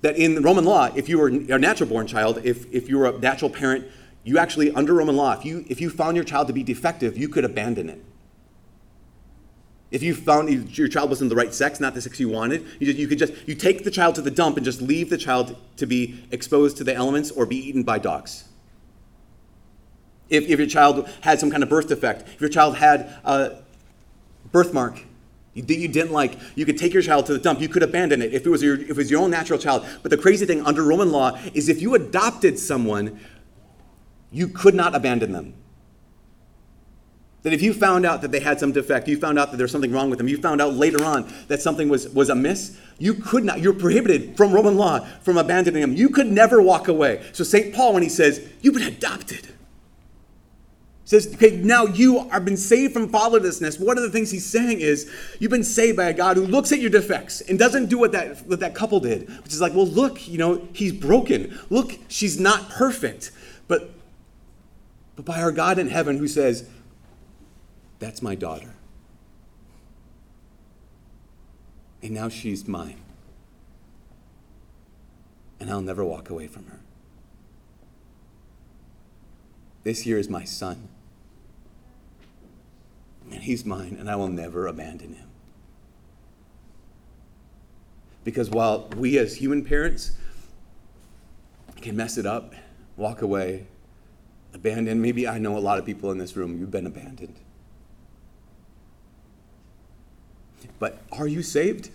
That 0.00 0.16
in 0.16 0.40
Roman 0.40 0.64
law, 0.64 0.90
if 0.96 1.10
you 1.10 1.18
were 1.18 1.28
a 1.28 1.58
natural 1.58 1.90
born 1.90 2.06
child, 2.06 2.40
if, 2.42 2.72
if 2.72 2.88
you 2.88 2.96
were 2.96 3.06
a 3.06 3.18
natural 3.18 3.50
parent, 3.50 3.86
you 4.24 4.38
actually, 4.38 4.72
under 4.72 4.94
Roman 4.94 5.16
law, 5.16 5.34
if 5.34 5.44
you, 5.44 5.66
if 5.68 5.78
you 5.78 5.90
found 5.90 6.16
your 6.16 6.24
child 6.24 6.46
to 6.46 6.54
be 6.54 6.62
defective, 6.62 7.18
you 7.18 7.28
could 7.28 7.44
abandon 7.44 7.90
it. 7.90 8.02
If 9.94 10.02
you 10.02 10.12
found 10.12 10.76
your 10.76 10.88
child 10.88 11.08
wasn't 11.08 11.30
the 11.30 11.36
right 11.36 11.54
sex, 11.54 11.78
not 11.78 11.94
the 11.94 12.00
sex 12.00 12.18
you 12.18 12.28
wanted, 12.28 12.66
you, 12.80 12.86
just, 12.88 12.98
you 12.98 13.06
could 13.06 13.16
just 13.16 13.32
you 13.46 13.54
take 13.54 13.84
the 13.84 13.92
child 13.92 14.16
to 14.16 14.22
the 14.22 14.30
dump 14.30 14.56
and 14.56 14.64
just 14.64 14.82
leave 14.82 15.08
the 15.08 15.16
child 15.16 15.56
to 15.76 15.86
be 15.86 16.20
exposed 16.32 16.76
to 16.78 16.84
the 16.84 16.92
elements 16.92 17.30
or 17.30 17.46
be 17.46 17.56
eaten 17.56 17.84
by 17.84 18.00
dogs. 18.00 18.48
If, 20.28 20.48
if 20.48 20.58
your 20.58 20.66
child 20.66 21.08
had 21.20 21.38
some 21.38 21.48
kind 21.48 21.62
of 21.62 21.68
birth 21.68 21.86
defect, 21.86 22.22
if 22.26 22.40
your 22.40 22.50
child 22.50 22.76
had 22.76 23.02
a 23.24 23.58
birthmark 24.50 24.98
that 25.54 25.78
you 25.78 25.86
didn't 25.86 26.10
like, 26.10 26.40
you 26.56 26.66
could 26.66 26.76
take 26.76 26.92
your 26.92 27.02
child 27.02 27.26
to 27.26 27.32
the 27.32 27.38
dump. 27.38 27.60
You 27.60 27.68
could 27.68 27.84
abandon 27.84 28.20
it 28.20 28.34
if 28.34 28.44
it 28.46 28.50
was 28.50 28.64
your, 28.64 28.74
if 28.74 28.90
it 28.90 28.96
was 28.96 29.12
your 29.12 29.22
own 29.22 29.30
natural 29.30 29.60
child. 29.60 29.86
But 30.02 30.10
the 30.10 30.18
crazy 30.18 30.44
thing 30.44 30.66
under 30.66 30.82
Roman 30.82 31.12
law 31.12 31.38
is 31.54 31.68
if 31.68 31.80
you 31.80 31.94
adopted 31.94 32.58
someone, 32.58 33.20
you 34.32 34.48
could 34.48 34.74
not 34.74 34.96
abandon 34.96 35.30
them. 35.30 35.54
That 37.44 37.52
if 37.52 37.62
you 37.62 37.72
found 37.72 38.04
out 38.04 38.22
that 38.22 38.32
they 38.32 38.40
had 38.40 38.58
some 38.58 38.72
defect, 38.72 39.06
you 39.06 39.18
found 39.18 39.38
out 39.38 39.50
that 39.50 39.58
there's 39.58 39.70
something 39.70 39.92
wrong 39.92 40.10
with 40.10 40.18
them, 40.18 40.28
you 40.28 40.38
found 40.38 40.60
out 40.60 40.74
later 40.74 41.04
on 41.04 41.32
that 41.48 41.60
something 41.62 41.88
was, 41.88 42.08
was 42.08 42.30
amiss, 42.30 42.76
you 42.98 43.14
could 43.14 43.44
not, 43.44 43.60
you're 43.60 43.74
prohibited 43.74 44.36
from 44.36 44.52
Roman 44.52 44.76
law 44.76 45.00
from 45.22 45.36
abandoning 45.36 45.82
them. 45.82 45.92
You 45.92 46.08
could 46.08 46.26
never 46.26 46.60
walk 46.60 46.88
away. 46.88 47.24
So 47.32 47.44
St. 47.44 47.74
Paul, 47.74 47.94
when 47.94 48.02
he 48.02 48.08
says, 48.08 48.48
You've 48.62 48.74
been 48.74 48.88
adopted, 48.88 49.46
says, 51.04 51.34
okay, 51.34 51.56
now 51.56 51.84
you 51.84 52.28
have 52.30 52.44
been 52.44 52.56
saved 52.56 52.94
from 52.94 53.10
fatherlessness. 53.10 53.78
One 53.78 53.98
of 53.98 54.04
the 54.04 54.10
things 54.10 54.30
he's 54.30 54.46
saying 54.46 54.80
is, 54.80 55.10
you've 55.38 55.50
been 55.50 55.64
saved 55.64 55.96
by 55.96 56.04
a 56.04 56.14
God 56.14 56.36
who 56.36 56.46
looks 56.46 56.72
at 56.72 56.80
your 56.80 56.90
defects 56.90 57.42
and 57.42 57.58
doesn't 57.58 57.86
do 57.86 57.98
what 57.98 58.12
that, 58.12 58.38
what 58.46 58.60
that 58.60 58.74
couple 58.74 59.00
did, 59.00 59.28
which 59.42 59.52
is 59.52 59.60
like, 59.60 59.74
well, 59.74 59.86
look, 59.86 60.26
you 60.26 60.38
know, 60.38 60.66
he's 60.72 60.92
broken. 60.92 61.58
Look, 61.68 61.98
she's 62.08 62.40
not 62.40 62.70
perfect. 62.70 63.32
But, 63.68 63.90
but 65.16 65.26
by 65.26 65.42
our 65.42 65.52
God 65.52 65.78
in 65.78 65.88
heaven 65.88 66.16
who 66.16 66.26
says, 66.26 66.68
that's 68.04 68.20
my 68.20 68.34
daughter. 68.34 68.74
And 72.02 72.10
now 72.12 72.28
she's 72.28 72.68
mine. 72.68 73.00
And 75.58 75.70
I'll 75.70 75.80
never 75.80 76.04
walk 76.04 76.28
away 76.28 76.46
from 76.46 76.66
her. 76.66 76.80
This 79.84 80.04
year 80.04 80.18
is 80.18 80.28
my 80.28 80.44
son. 80.44 80.88
And 83.32 83.42
he's 83.42 83.64
mine, 83.64 83.96
and 83.98 84.10
I 84.10 84.16
will 84.16 84.28
never 84.28 84.66
abandon 84.66 85.14
him. 85.14 85.28
Because 88.22 88.50
while 88.50 88.88
we 88.98 89.16
as 89.16 89.34
human 89.34 89.64
parents 89.64 90.12
can 91.80 91.96
mess 91.96 92.18
it 92.18 92.26
up, 92.26 92.54
walk 92.98 93.22
away, 93.22 93.66
abandon, 94.52 95.00
maybe 95.00 95.26
I 95.26 95.38
know 95.38 95.56
a 95.56 95.60
lot 95.60 95.78
of 95.78 95.86
people 95.86 96.10
in 96.10 96.18
this 96.18 96.36
room, 96.36 96.58
you've 96.58 96.70
been 96.70 96.86
abandoned. 96.86 97.36
But 100.78 101.02
are 101.12 101.26
you 101.26 101.42
saved? 101.42 101.90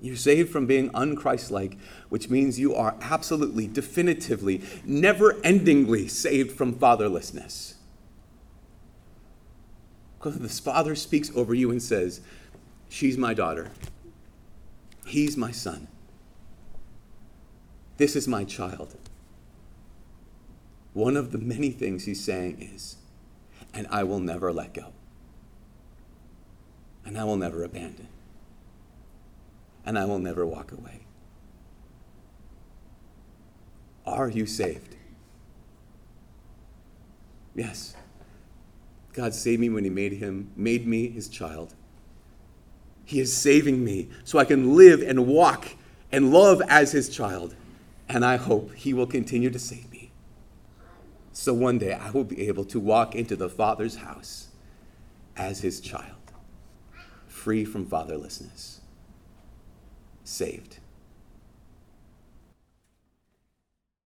You're 0.00 0.16
saved 0.16 0.50
from 0.50 0.66
being 0.66 0.90
unchristlike, 0.90 1.76
which 2.08 2.30
means 2.30 2.58
you 2.58 2.74
are 2.74 2.96
absolutely, 3.02 3.66
definitively, 3.66 4.62
never 4.84 5.34
endingly 5.44 6.08
saved 6.08 6.52
from 6.52 6.74
fatherlessness. 6.74 7.74
Because 10.18 10.38
the 10.38 10.48
Father 10.48 10.94
speaks 10.94 11.30
over 11.34 11.54
you 11.54 11.70
and 11.70 11.82
says, 11.82 12.20
She's 12.88 13.16
my 13.16 13.34
daughter. 13.34 13.70
He's 15.06 15.36
my 15.36 15.50
son. 15.50 15.86
This 17.98 18.16
is 18.16 18.26
my 18.26 18.44
child. 18.44 18.96
One 20.92 21.16
of 21.16 21.30
the 21.32 21.38
many 21.38 21.70
things 21.70 22.04
he's 22.04 22.24
saying 22.24 22.60
is, 22.74 22.96
and 23.72 23.86
I 23.90 24.02
will 24.02 24.18
never 24.18 24.52
let 24.52 24.74
go 24.74 24.92
and 27.04 27.18
I 27.18 27.24
will 27.24 27.36
never 27.36 27.64
abandon, 27.64 28.08
and 29.84 29.98
I 29.98 30.04
will 30.04 30.18
never 30.18 30.46
walk 30.46 30.72
away. 30.72 31.00
Are 34.06 34.28
you 34.28 34.46
saved? 34.46 34.96
Yes. 37.54 37.94
God 39.12 39.34
saved 39.34 39.60
me 39.60 39.68
when 39.68 39.84
he 39.84 39.90
made 39.90 40.12
him 40.12 40.50
made 40.56 40.86
me 40.86 41.08
his 41.08 41.28
child. 41.28 41.74
He 43.04 43.18
is 43.20 43.36
saving 43.36 43.84
me 43.84 44.08
so 44.24 44.38
I 44.38 44.44
can 44.44 44.76
live 44.76 45.02
and 45.02 45.26
walk 45.26 45.76
and 46.12 46.32
love 46.32 46.62
as 46.68 46.92
his 46.92 47.08
child. 47.08 47.56
And 48.08 48.24
I 48.24 48.36
hope 48.36 48.74
he 48.74 48.92
will 48.92 49.06
continue 49.06 49.50
to 49.50 49.58
save 49.58 49.90
me. 49.90 50.10
So 51.32 51.54
one 51.54 51.78
day 51.78 51.92
I 51.92 52.10
will 52.10 52.24
be 52.24 52.48
able 52.48 52.64
to 52.66 52.80
walk 52.80 53.14
into 53.14 53.36
the 53.36 53.48
Father's 53.48 53.96
house 53.96 54.48
as 55.36 55.60
his 55.60 55.80
child 55.80 56.19
free 57.40 57.64
from 57.64 57.86
fatherlessness, 57.86 58.80
saved. 60.24 60.78